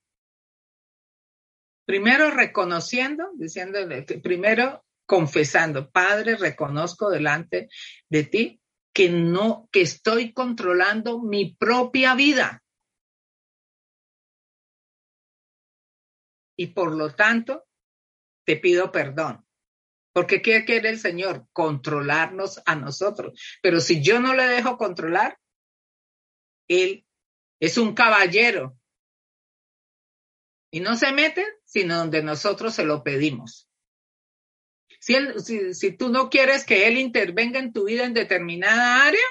Primero 1.85 2.31
reconociendo, 2.31 3.31
diciéndole, 3.35 4.03
primero 4.03 4.85
confesando, 5.05 5.89
Padre, 5.89 6.35
reconozco 6.35 7.09
delante 7.09 7.69
de 8.09 8.23
ti 8.23 8.61
que 8.93 9.09
no, 9.09 9.67
que 9.71 9.81
estoy 9.81 10.33
controlando 10.33 11.19
mi 11.19 11.55
propia 11.55 12.13
vida. 12.15 12.63
Y 16.55 16.67
por 16.67 16.95
lo 16.95 17.15
tanto, 17.15 17.68
te 18.45 18.57
pido 18.57 18.91
perdón. 18.91 19.45
Porque 20.13 20.41
¿qué 20.41 20.65
quiere 20.65 20.89
el 20.89 20.99
Señor? 20.99 21.47
Controlarnos 21.53 22.61
a 22.65 22.75
nosotros. 22.75 23.39
Pero 23.61 23.79
si 23.79 24.01
yo 24.01 24.19
no 24.19 24.33
le 24.33 24.47
dejo 24.47 24.77
controlar, 24.77 25.37
Él 26.67 27.05
es 27.59 27.77
un 27.77 27.93
caballero. 27.93 28.77
Y 30.71 30.81
no 30.81 30.95
se 30.95 31.11
mete, 31.11 31.45
sino 31.65 31.97
donde 31.97 32.21
nosotros 32.21 32.73
se 32.73 32.85
lo 32.85 33.03
pedimos. 33.03 33.69
Si, 34.99 35.15
si, 35.43 35.73
si 35.73 35.95
tú 35.95 36.09
no 36.09 36.29
quieres 36.29 36.65
que 36.65 36.87
Él 36.87 36.97
intervenga 36.97 37.59
en 37.59 37.71
tu 37.71 37.85
vida 37.85 38.03
en 38.03 38.13
determinada 38.13 39.05
área, 39.05 39.25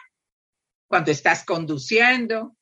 cuando 0.88 1.10
estás 1.10 1.44
conduciendo, 1.44 2.56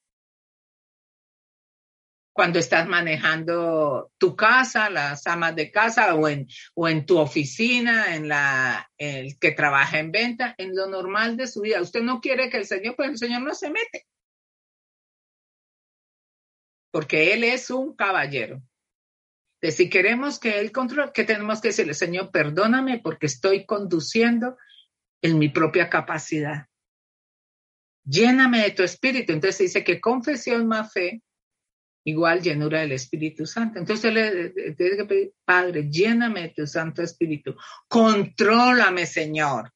cuando 2.37 2.59
estás 2.59 2.87
manejando 2.87 4.13
tu 4.19 4.37
casa, 4.37 4.91
las 4.91 5.27
amas 5.27 5.57
de 5.57 5.71
casa 5.71 6.15
o 6.15 6.29
en, 6.29 6.47
o 6.75 6.87
en 6.87 7.07
tu 7.07 7.17
oficina, 7.17 8.15
en 8.15 8.29
la 8.29 8.91
el 8.99 9.39
que 9.39 9.53
trabaja 9.53 9.99
en 9.99 10.13
venta, 10.13 10.55
en 10.59 10.77
lo 10.77 10.87
normal 10.87 11.39
de 11.39 11.47
su 11.47 11.63
vida. 11.63 11.81
Usted 11.81 12.03
no 12.03 12.21
quiere 12.21 12.51
que 12.51 12.59
el 12.59 12.67
Señor, 12.67 12.95
pues 12.95 13.09
el 13.09 13.17
Señor 13.17 13.41
no 13.41 13.55
se 13.55 13.71
mete. 13.71 14.07
Porque 16.91 17.33
Él 17.33 17.43
es 17.43 17.71
un 17.71 17.97
caballero. 17.97 18.63
De 19.63 19.71
si 19.73 19.89
queremos 19.89 20.39
que 20.39 20.61
Él 20.61 20.73
controle, 20.73 21.13
¿qué 21.15 21.25
tenemos 21.25 21.63
que 21.63 21.69
decirle? 21.69 21.95
Señor, 21.95 22.31
perdóname 22.31 22.99
porque 22.99 23.27
estoy 23.27 23.65
conduciendo 23.65 24.59
en 25.23 25.39
mi 25.39 25.49
propia 25.49 25.89
capacidad. 25.89 26.67
Lléname 28.05 28.61
de 28.61 28.73
tu 28.73 28.83
espíritu. 28.83 29.33
Entonces 29.33 29.59
dice 29.59 29.83
que 29.83 30.03
confesión 30.03 30.69
más 30.69 30.93
fe 30.93 31.23
igual 32.07 32.41
llenura 32.41 32.81
del 32.81 32.93
Espíritu 32.93 33.47
Santo. 33.47 33.81
Entonces 33.81 34.13
le 34.15 34.51
tiene 34.75 34.97
que 34.97 35.05
pedir, 35.05 35.33
Padre, 35.45 35.91
lléname 35.91 36.43
de 36.43 36.49
tu 36.51 36.67
Santo 36.67 37.03
Espíritu, 37.03 37.57
contrólame, 37.89 39.07
Señor. 39.07 39.73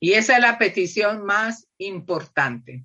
Y 0.00 0.12
esa 0.12 0.36
es 0.36 0.40
la 0.40 0.56
petición 0.56 1.24
más 1.24 1.66
importante. 1.78 2.84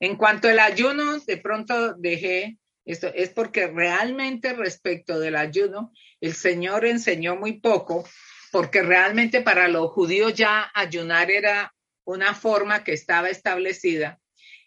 En 0.00 0.16
cuanto 0.16 0.48
al 0.48 0.58
ayuno, 0.58 1.20
de 1.20 1.36
pronto 1.36 1.94
dejé 1.94 2.58
esto, 2.84 3.06
es 3.14 3.30
porque 3.30 3.68
realmente 3.68 4.52
respecto 4.52 5.20
del 5.20 5.36
ayuno, 5.36 5.92
el 6.20 6.34
Señor 6.34 6.84
enseñó 6.84 7.36
muy 7.36 7.60
poco, 7.60 8.04
porque 8.50 8.82
realmente 8.82 9.42
para 9.42 9.68
los 9.68 9.92
judíos 9.92 10.34
ya 10.34 10.72
ayunar 10.74 11.30
era 11.30 11.72
una 12.04 12.34
forma 12.34 12.82
que 12.82 12.94
estaba 12.94 13.30
establecida 13.30 14.18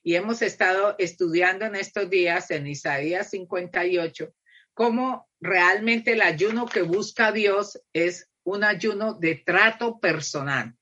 y 0.05 0.13
hemos 0.15 0.43
estado 0.43 0.95
estudiando 0.99 1.65
en 1.65 1.75
estos 1.75 2.11
días 2.11 2.51
en 2.51 2.67
Isaías 2.67 3.31
58 3.31 4.31
cómo 4.75 5.27
realmente 5.41 6.11
el 6.11 6.21
ayuno 6.21 6.67
que 6.67 6.83
busca 6.83 7.31
Dios 7.31 7.81
es 7.91 8.29
un 8.43 8.63
ayuno 8.63 9.15
de 9.15 9.41
trato 9.43 9.99
personal. 9.99 10.75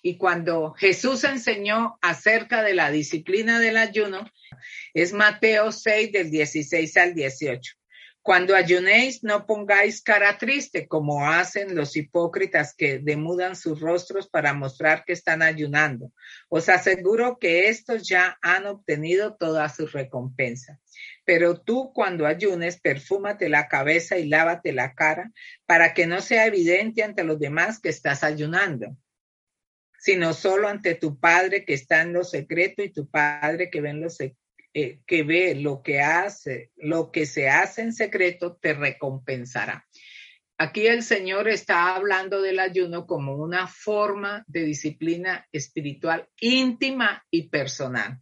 Y 0.00 0.16
cuando 0.16 0.74
Jesús 0.74 1.24
enseñó 1.24 1.98
acerca 2.02 2.62
de 2.62 2.74
la 2.74 2.92
disciplina 2.92 3.58
del 3.58 3.78
ayuno, 3.78 4.30
es 4.94 5.12
Mateo 5.12 5.72
6 5.72 6.12
del 6.12 6.30
16 6.30 6.96
al 6.98 7.14
18. 7.14 7.72
Cuando 8.22 8.54
ayunéis, 8.54 9.24
no 9.24 9.46
pongáis 9.46 10.02
cara 10.02 10.36
triste 10.36 10.86
como 10.86 11.26
hacen 11.26 11.74
los 11.74 11.96
hipócritas 11.96 12.74
que 12.74 12.98
demudan 12.98 13.56
sus 13.56 13.80
rostros 13.80 14.28
para 14.28 14.52
mostrar 14.52 15.04
que 15.04 15.14
están 15.14 15.40
ayunando. 15.40 16.12
Os 16.48 16.68
aseguro 16.68 17.38
que 17.38 17.68
estos 17.68 18.06
ya 18.06 18.36
han 18.42 18.66
obtenido 18.66 19.36
toda 19.36 19.68
su 19.68 19.86
recompensa. 19.86 20.78
Pero 21.24 21.60
tú 21.60 21.92
cuando 21.94 22.26
ayunes, 22.26 22.80
perfúmate 22.80 23.48
la 23.48 23.68
cabeza 23.68 24.18
y 24.18 24.28
lávate 24.28 24.72
la 24.72 24.94
cara 24.94 25.32
para 25.64 25.94
que 25.94 26.06
no 26.06 26.20
sea 26.20 26.46
evidente 26.46 27.02
ante 27.02 27.24
los 27.24 27.38
demás 27.38 27.80
que 27.80 27.88
estás 27.88 28.24
ayunando 28.24 28.96
sino 30.00 30.32
solo 30.32 30.68
ante 30.68 30.94
tu 30.94 31.18
Padre 31.18 31.64
que 31.64 31.74
está 31.74 32.02
en 32.02 32.12
lo 32.12 32.22
secreto 32.22 32.82
y 32.82 32.90
tu 32.92 33.10
Padre 33.10 33.68
que 33.68 33.80
ve 33.80 33.90
en 33.90 34.00
lo 34.00 34.10
secreto 34.10 34.47
eh, 34.74 35.00
que 35.06 35.22
ve 35.22 35.54
lo 35.54 35.82
que 35.82 36.00
hace, 36.00 36.72
lo 36.76 37.10
que 37.10 37.26
se 37.26 37.48
hace 37.48 37.82
en 37.82 37.92
secreto, 37.92 38.56
te 38.60 38.74
recompensará. 38.74 39.86
Aquí 40.58 40.86
el 40.86 41.02
Señor 41.02 41.48
está 41.48 41.94
hablando 41.94 42.42
del 42.42 42.58
ayuno 42.58 43.06
como 43.06 43.36
una 43.36 43.68
forma 43.68 44.44
de 44.48 44.64
disciplina 44.64 45.46
espiritual 45.52 46.28
íntima 46.40 47.24
y 47.30 47.48
personal. 47.48 48.18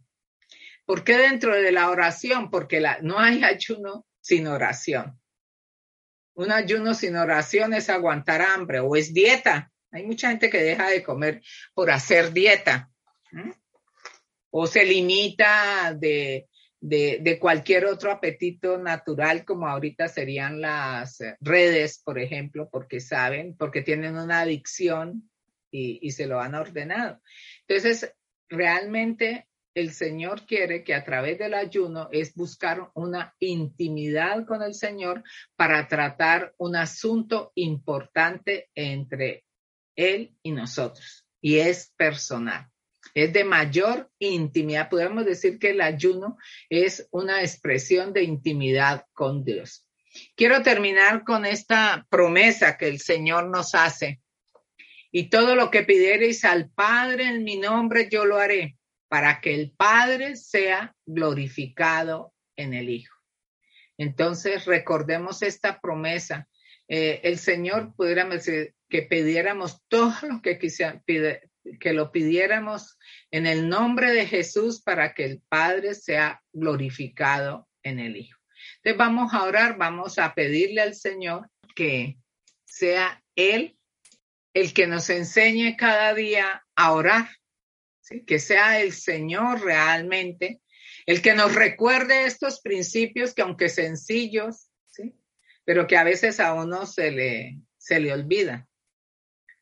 ¿Por 0.85 1.03
qué 1.03 1.17
dentro 1.17 1.55
de 1.55 1.71
la 1.71 1.89
oración? 1.89 2.49
Porque 2.49 2.79
la, 2.79 2.99
no 3.01 3.19
hay 3.19 3.43
ayuno 3.43 4.05
sin 4.21 4.47
oración. 4.47 5.19
Un 6.35 6.51
ayuno 6.51 6.93
sin 6.93 7.15
oración 7.15 7.73
es 7.73 7.89
aguantar 7.89 8.41
hambre 8.43 8.79
o 8.79 8.95
es 8.95 9.13
dieta. 9.13 9.71
Hay 9.91 10.05
mucha 10.05 10.29
gente 10.29 10.49
que 10.49 10.61
deja 10.61 10.89
de 10.89 11.03
comer 11.03 11.41
por 11.73 11.89
hacer 11.89 12.31
dieta 12.31 12.91
o 14.49 14.67
se 14.67 14.85
limita 14.85 15.95
de, 15.97 16.47
de, 16.79 17.39
cualquier 17.39 17.85
otro 17.85 18.11
apetito 18.11 18.77
natural, 18.77 19.45
como 19.45 19.67
ahorita 19.67 20.07
serían 20.07 20.61
las 20.61 21.19
redes, 21.39 22.01
por 22.03 22.19
ejemplo, 22.19 22.69
porque 22.71 22.99
saben, 22.99 23.55
porque 23.57 23.81
tienen 23.81 24.17
una 24.17 24.41
adicción 24.41 25.29
y, 25.71 25.99
y 26.01 26.11
se 26.11 26.27
lo 26.27 26.39
han 26.39 26.55
ordenado. 26.55 27.21
Entonces, 27.67 28.13
realmente 28.49 29.47
el 29.73 29.91
Señor 29.91 30.45
quiere 30.45 30.83
que 30.83 30.95
a 30.95 31.03
través 31.03 31.37
del 31.37 31.53
ayuno 31.53 32.09
es 32.11 32.33
buscar 32.33 32.89
una 32.95 33.35
intimidad 33.39 34.45
con 34.45 34.63
el 34.63 34.73
Señor 34.73 35.23
para 35.55 35.87
tratar 35.87 36.53
un 36.57 36.75
asunto 36.75 37.51
importante 37.55 38.69
entre 38.73 39.45
Él 39.95 40.35
y 40.41 40.51
nosotros, 40.51 41.27
y 41.41 41.57
es 41.57 41.93
personal 41.95 42.71
es 43.17 43.33
de 43.33 43.43
mayor 43.43 44.11
intimidad. 44.19 44.89
Podemos 44.89 45.25
decir 45.25 45.57
que 45.57 45.71
el 45.71 45.81
ayuno 45.81 46.37
es 46.69 47.07
una 47.09 47.41
expresión 47.41 48.13
de 48.13 48.21
intimidad 48.21 49.05
con 49.11 49.43
Dios. 49.43 49.87
Quiero 50.35 50.61
terminar 50.61 51.23
con 51.23 51.43
esta 51.43 52.05
promesa 52.11 52.77
que 52.77 52.87
el 52.87 52.99
Señor 52.99 53.47
nos 53.47 53.73
hace. 53.73 54.21
Y 55.11 55.31
todo 55.31 55.55
lo 55.55 55.71
que 55.71 55.81
pidiereis 55.81 56.45
al 56.45 56.69
Padre 56.69 57.29
en 57.29 57.43
mi 57.43 57.57
nombre, 57.57 58.07
yo 58.07 58.23
lo 58.23 58.37
haré, 58.37 58.77
para 59.07 59.41
que 59.41 59.55
el 59.55 59.71
Padre 59.71 60.35
sea 60.35 60.95
glorificado 61.07 62.35
en 62.55 62.75
el 62.75 62.87
Hijo. 62.87 63.15
Entonces, 63.97 64.65
recordemos 64.65 65.41
esta 65.41 65.79
promesa. 65.79 66.47
Eh, 66.87 67.21
el 67.23 67.39
Señor 67.39 67.95
pudiera 67.95 68.25
decir 68.25 68.75
que 68.87 69.01
pidiéramos 69.01 69.81
todo 69.87 70.13
lo 70.21 70.39
que 70.43 70.59
quisiera, 70.59 71.01
que 71.79 71.93
lo 71.93 72.11
pidiéramos 72.11 72.97
en 73.31 73.45
el 73.45 73.69
nombre 73.69 74.11
de 74.11 74.25
Jesús 74.25 74.81
para 74.81 75.13
que 75.13 75.25
el 75.25 75.41
Padre 75.49 75.95
sea 75.95 76.41
glorificado 76.53 77.67
en 77.83 77.99
el 77.99 78.17
Hijo. 78.17 78.39
Entonces 78.77 78.97
vamos 78.97 79.33
a 79.33 79.43
orar, 79.43 79.77
vamos 79.77 80.19
a 80.19 80.33
pedirle 80.33 80.81
al 80.81 80.95
Señor 80.95 81.49
que 81.75 82.17
sea 82.65 83.23
Él 83.35 83.77
el 84.53 84.73
que 84.73 84.87
nos 84.87 85.09
enseñe 85.09 85.75
cada 85.77 86.13
día 86.13 86.65
a 86.75 86.91
orar, 86.93 87.29
que 88.25 88.39
sea 88.39 88.81
el 88.81 88.93
Señor 88.93 89.63
realmente 89.63 90.61
el 91.07 91.21
que 91.21 91.33
nos 91.33 91.55
recuerde 91.55 92.25
estos 92.25 92.59
principios 92.59 93.33
que 93.33 93.41
aunque 93.41 93.69
sencillos, 93.69 94.69
¿sí? 94.87 95.15
pero 95.63 95.87
que 95.87 95.97
a 95.97 96.03
veces 96.03 96.39
a 96.41 96.53
uno 96.53 96.85
se 96.85 97.11
le, 97.11 97.61
se 97.77 97.99
le 98.01 98.11
olvida. 98.13 98.67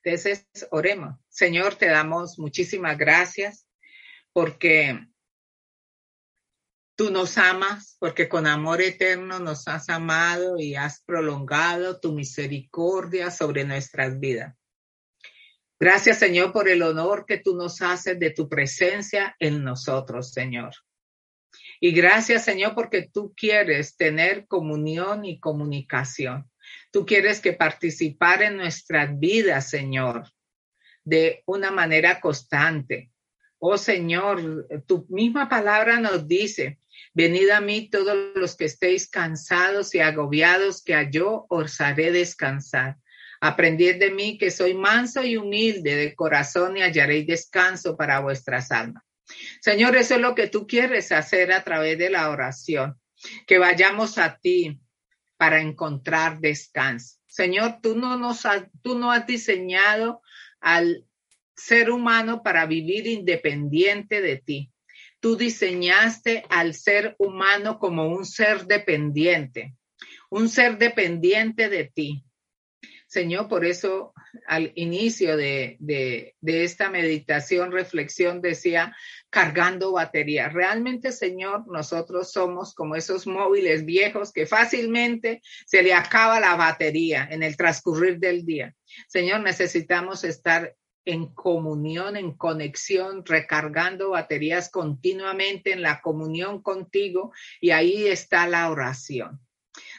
Entonces, 0.03 0.47
oremos. 0.71 1.15
Señor, 1.36 1.75
te 1.75 1.88
damos 1.88 2.39
muchísimas 2.39 2.97
gracias 2.97 3.67
porque 4.31 5.05
tú 6.95 7.11
nos 7.11 7.38
amas, 7.38 7.97
porque 7.99 8.29
con 8.29 8.47
amor 8.47 8.81
eterno 8.81 9.39
nos 9.39 9.67
has 9.67 9.89
amado 9.89 10.57
y 10.57 10.75
has 10.75 11.03
prolongado 11.03 11.99
tu 11.99 12.13
misericordia 12.13 13.31
sobre 13.31 13.65
nuestras 13.65 14.17
vidas. 14.17 14.55
Gracias, 15.77 16.19
Señor, 16.19 16.53
por 16.53 16.69
el 16.69 16.81
honor 16.81 17.25
que 17.25 17.39
tú 17.39 17.57
nos 17.57 17.81
haces 17.81 18.17
de 18.17 18.29
tu 18.31 18.47
presencia 18.47 19.36
en 19.38 19.61
nosotros, 19.61 20.31
Señor. 20.31 20.73
Y 21.81 21.91
gracias, 21.91 22.45
Señor, 22.45 22.75
porque 22.75 23.09
tú 23.11 23.33
quieres 23.36 23.97
tener 23.97 24.47
comunión 24.47 25.25
y 25.25 25.41
comunicación. 25.41 26.49
Tú 26.93 27.05
quieres 27.05 27.41
que 27.41 27.51
participar 27.51 28.41
en 28.41 28.55
nuestras 28.55 29.19
vidas, 29.19 29.69
Señor, 29.69 30.31
de 31.05 31.43
una 31.45 31.71
manera 31.71 32.19
constante. 32.19 33.11
Oh 33.59 33.77
Señor, 33.77 34.67
tu 34.85 35.05
misma 35.09 35.47
palabra 35.47 35.99
nos 35.99 36.27
dice, 36.27 36.79
venid 37.13 37.49
a 37.49 37.61
mí 37.61 37.89
todos 37.89 38.17
los 38.35 38.55
que 38.55 38.65
estéis 38.65 39.09
cansados 39.09 39.95
y 39.95 39.99
agobiados, 39.99 40.83
que 40.83 41.07
yo 41.09 41.45
os 41.49 41.79
haré 41.79 42.11
descansar. 42.11 42.97
Aprended 43.39 43.99
de 43.99 44.11
mí 44.11 44.37
que 44.37 44.51
soy 44.51 44.73
manso 44.73 45.23
y 45.23 45.37
humilde 45.37 45.95
de 45.95 46.15
corazón 46.15 46.77
y 46.77 46.81
hallaréis 46.81 47.27
descanso 47.27 47.95
para 47.95 48.19
vuestras 48.19 48.71
almas. 48.71 49.03
Señor, 49.61 49.95
eso 49.95 50.15
es 50.15 50.21
lo 50.21 50.35
que 50.35 50.47
tú 50.47 50.67
quieres 50.67 51.11
hacer 51.11 51.51
a 51.51 51.63
través 51.63 51.97
de 51.97 52.09
la 52.09 52.29
oración, 52.29 52.99
que 53.47 53.57
vayamos 53.57 54.17
a 54.17 54.37
ti 54.37 54.79
para 55.37 55.61
encontrar 55.61 56.39
descanso. 56.39 57.17
Señor, 57.27 57.79
tú 57.81 57.95
no 57.95 58.17
nos 58.17 58.43
tú 58.81 58.97
no 58.97 59.11
has 59.11 59.27
diseñado 59.27 60.21
al 60.66 61.05
ser 61.55 61.91
humano 61.91 62.41
para 62.41 62.66
vivir 62.66 63.05
independiente 63.05 64.20
de 64.20 64.38
ti. 64.38 64.72
Tú 65.20 65.38
diseñaste 65.38 66.43
al 66.49 66.74
ser 66.74 67.16
humano 67.20 67.78
como 67.78 68.07
un 68.07 68.26
ser 68.26 68.66
dependiente, 68.66 69.76
un 70.32 70.49
ser 70.49 70.80
dependiente 70.80 71.70
de 71.70 71.84
ti. 71.86 72.26
Señor, 73.07 73.47
por 73.47 73.63
eso 73.63 74.11
al 74.47 74.72
inicio 74.76 75.38
de, 75.38 75.78
de, 75.80 76.34
esta 76.41 76.89
meditación, 76.89 77.72
reflexión, 77.72 78.41
decía, 78.41 78.95
cargando 79.30 79.91
batería. 79.91 80.49
Realmente, 80.49 81.11
Señor, 81.11 81.66
nosotros 81.68 82.32
somos 82.32 82.74
como 82.74 82.95
esos 82.95 83.28
móviles 83.28 83.86
viejos 83.86 84.34
que 84.34 84.47
fácilmente 84.47 85.41
se 85.68 85.84
le 85.84 85.93
acaba 85.93 86.39
la 86.39 86.55
batería 86.55 87.28
en 87.30 87.43
el 87.43 87.55
transcurrir 87.55 88.18
del 88.18 88.45
día. 88.45 88.76
Señor, 89.07 89.41
necesitamos 89.41 90.23
estar 90.23 90.75
en 91.05 91.27
comunión, 91.27 92.17
en 92.17 92.33
conexión, 92.33 93.23
recargando 93.25 94.09
baterías 94.11 94.69
continuamente 94.69 95.71
en 95.71 95.81
la 95.81 96.01
comunión 96.01 96.61
contigo 96.61 97.31
y 97.61 97.71
ahí 97.71 98.07
está 98.07 98.47
la 98.47 98.69
oración. 98.69 99.39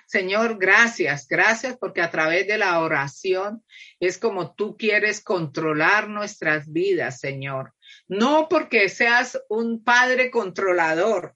Señor, 0.07 0.59
gracias, 0.59 1.27
gracias 1.29 1.77
porque 1.77 2.01
a 2.01 2.11
través 2.11 2.47
de 2.47 2.59
la 2.59 2.81
oración 2.81 3.65
es 4.01 4.19
como 4.19 4.55
tú 4.55 4.77
quieres 4.77 5.21
controlar 5.21 6.09
nuestras 6.09 6.73
vidas, 6.73 7.21
Señor. 7.21 7.75
No 8.09 8.49
porque 8.49 8.89
seas 8.89 9.39
un 9.49 9.83
padre 9.83 10.31
controlador, 10.31 11.35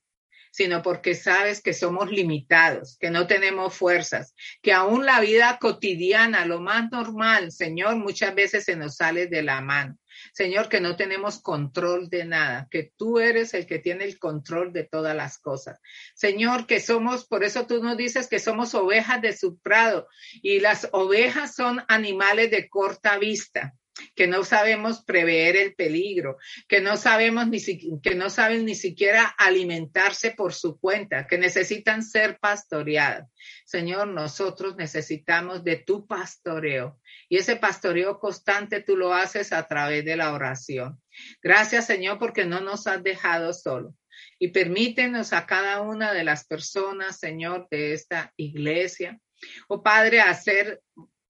sino 0.60 0.82
porque 0.82 1.14
sabes 1.14 1.62
que 1.62 1.72
somos 1.72 2.10
limitados, 2.10 2.98
que 3.00 3.10
no 3.10 3.26
tenemos 3.26 3.74
fuerzas, 3.74 4.34
que 4.60 4.74
aún 4.74 5.06
la 5.06 5.18
vida 5.18 5.56
cotidiana, 5.58 6.44
lo 6.44 6.60
más 6.60 6.90
normal, 6.92 7.50
Señor, 7.50 7.96
muchas 7.96 8.34
veces 8.34 8.66
se 8.66 8.76
nos 8.76 8.96
sale 8.96 9.26
de 9.26 9.42
la 9.42 9.62
mano. 9.62 9.96
Señor, 10.34 10.68
que 10.68 10.82
no 10.82 10.96
tenemos 10.96 11.40
control 11.40 12.10
de 12.10 12.26
nada, 12.26 12.68
que 12.70 12.92
tú 12.98 13.18
eres 13.20 13.54
el 13.54 13.64
que 13.64 13.78
tiene 13.78 14.04
el 14.04 14.18
control 14.18 14.74
de 14.74 14.84
todas 14.84 15.16
las 15.16 15.38
cosas. 15.38 15.80
Señor, 16.14 16.66
que 16.66 16.78
somos, 16.78 17.24
por 17.24 17.42
eso 17.42 17.66
tú 17.66 17.82
nos 17.82 17.96
dices 17.96 18.28
que 18.28 18.38
somos 18.38 18.74
ovejas 18.74 19.22
de 19.22 19.34
su 19.34 19.58
prado 19.60 20.08
y 20.42 20.60
las 20.60 20.90
ovejas 20.92 21.54
son 21.54 21.82
animales 21.88 22.50
de 22.50 22.68
corta 22.68 23.16
vista 23.16 23.74
que 24.14 24.26
no 24.26 24.44
sabemos 24.44 25.04
prever 25.04 25.56
el 25.56 25.74
peligro, 25.74 26.38
que 26.68 26.80
no 26.80 26.96
sabemos 26.96 27.48
ni 27.48 27.60
que 28.02 28.14
no 28.14 28.30
saben 28.30 28.64
ni 28.64 28.74
siquiera 28.74 29.24
alimentarse 29.38 30.32
por 30.32 30.52
su 30.52 30.78
cuenta, 30.78 31.26
que 31.26 31.38
necesitan 31.38 32.02
ser 32.02 32.38
pastoreadas. 32.38 33.28
Señor, 33.64 34.08
nosotros 34.08 34.76
necesitamos 34.76 35.62
de 35.64 35.76
tu 35.76 36.06
pastoreo 36.06 36.98
y 37.28 37.36
ese 37.36 37.56
pastoreo 37.56 38.18
constante 38.18 38.80
tú 38.80 38.96
lo 38.96 39.14
haces 39.14 39.52
a 39.52 39.66
través 39.66 40.04
de 40.04 40.16
la 40.16 40.32
oración. 40.32 41.00
Gracias, 41.42 41.86
Señor, 41.86 42.18
porque 42.18 42.44
no 42.44 42.60
nos 42.60 42.86
has 42.86 43.02
dejado 43.02 43.52
solo. 43.52 43.94
Y 44.38 44.48
permítenos 44.48 45.32
a 45.32 45.46
cada 45.46 45.80
una 45.80 46.12
de 46.12 46.24
las 46.24 46.46
personas, 46.46 47.18
Señor, 47.18 47.68
de 47.70 47.92
esta 47.92 48.32
iglesia, 48.36 49.20
oh 49.68 49.82
Padre, 49.82 50.20
hacer 50.20 50.80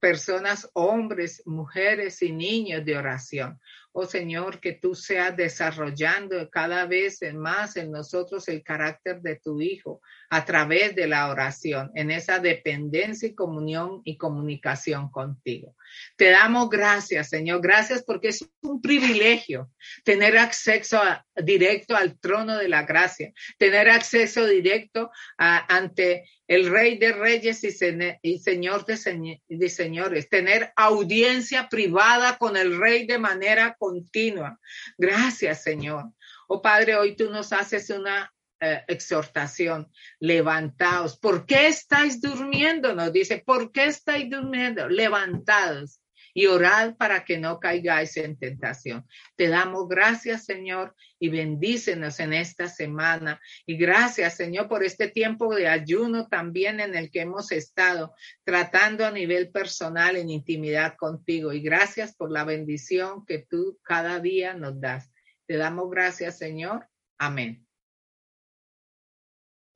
personas, 0.00 0.68
hombres, 0.72 1.42
mujeres 1.46 2.22
y 2.22 2.32
niños 2.32 2.84
de 2.84 2.96
oración. 2.96 3.60
Oh 3.92 4.06
Señor, 4.06 4.60
que 4.60 4.72
tú 4.72 4.94
seas 4.94 5.36
desarrollando 5.36 6.48
cada 6.48 6.86
vez 6.86 7.20
más 7.34 7.76
en 7.76 7.90
nosotros 7.90 8.48
el 8.48 8.62
carácter 8.62 9.20
de 9.20 9.36
tu 9.36 9.60
Hijo 9.60 10.00
a 10.30 10.44
través 10.44 10.94
de 10.94 11.06
la 11.06 11.28
oración, 11.28 11.90
en 11.94 12.10
esa 12.10 12.38
dependencia 12.38 13.28
y 13.28 13.34
comunión 13.34 14.00
y 14.04 14.16
comunicación 14.16 15.10
contigo. 15.10 15.74
Te 16.16 16.30
damos 16.30 16.68
gracias, 16.68 17.28
Señor. 17.28 17.60
Gracias 17.60 18.02
porque 18.04 18.28
es 18.28 18.44
un 18.62 18.80
privilegio 18.80 19.70
tener 20.04 20.38
acceso 20.38 21.00
directo 21.36 21.96
al 21.96 22.18
trono 22.18 22.56
de 22.56 22.68
la 22.68 22.82
gracia, 22.82 23.32
tener 23.58 23.88
acceso 23.88 24.46
directo 24.46 25.10
ante 25.38 26.28
el 26.46 26.68
Rey 26.68 26.98
de 26.98 27.12
Reyes 27.12 27.62
y, 27.64 28.38
Señor 28.38 28.84
de, 28.84 29.68
Señores, 29.68 30.28
tener 30.28 30.72
audiencia 30.74 31.68
privada 31.68 32.38
con 32.38 32.56
el 32.56 32.78
Rey 32.78 33.06
de 33.06 33.18
manera 33.18 33.76
continua. 33.78 34.58
Gracias, 34.98 35.62
Señor. 35.62 36.06
Oh 36.48 36.60
Padre, 36.60 36.96
hoy 36.96 37.14
tú 37.14 37.30
nos 37.30 37.52
haces 37.52 37.90
una 37.90 38.32
eh, 38.60 38.84
exhortación. 38.88 39.90
Levantaos. 40.18 41.18
¿Por 41.18 41.46
qué 41.46 41.68
estáis 41.68 42.20
durmiendo? 42.20 42.94
Nos 42.94 43.12
dice, 43.12 43.42
¿por 43.44 43.72
qué 43.72 43.86
estáis 43.86 44.28
durmiendo? 44.30 44.88
Levantados 44.88 46.00
y 46.34 46.46
orad 46.46 46.96
para 46.96 47.24
que 47.24 47.38
no 47.38 47.58
caigáis 47.58 48.16
en 48.16 48.38
tentación. 48.38 49.06
Te 49.36 49.48
damos 49.48 49.88
gracias, 49.88 50.44
Señor, 50.44 50.94
y 51.18 51.28
bendícenos 51.28 52.20
en 52.20 52.32
esta 52.32 52.68
semana. 52.68 53.40
Y 53.66 53.76
gracias, 53.76 54.36
Señor, 54.36 54.68
por 54.68 54.84
este 54.84 55.08
tiempo 55.08 55.54
de 55.54 55.68
ayuno 55.68 56.28
también 56.28 56.80
en 56.80 56.94
el 56.94 57.10
que 57.10 57.22
hemos 57.22 57.52
estado 57.52 58.14
tratando 58.44 59.04
a 59.04 59.10
nivel 59.10 59.50
personal 59.50 60.16
en 60.16 60.30
intimidad 60.30 60.96
contigo. 60.96 61.52
Y 61.52 61.60
gracias 61.60 62.14
por 62.14 62.30
la 62.30 62.44
bendición 62.44 63.24
que 63.26 63.38
tú 63.38 63.78
cada 63.82 64.20
día 64.20 64.54
nos 64.54 64.80
das. 64.80 65.10
Te 65.46 65.56
damos 65.56 65.90
gracias, 65.90 66.38
Señor. 66.38 66.88
Amén. 67.18 67.69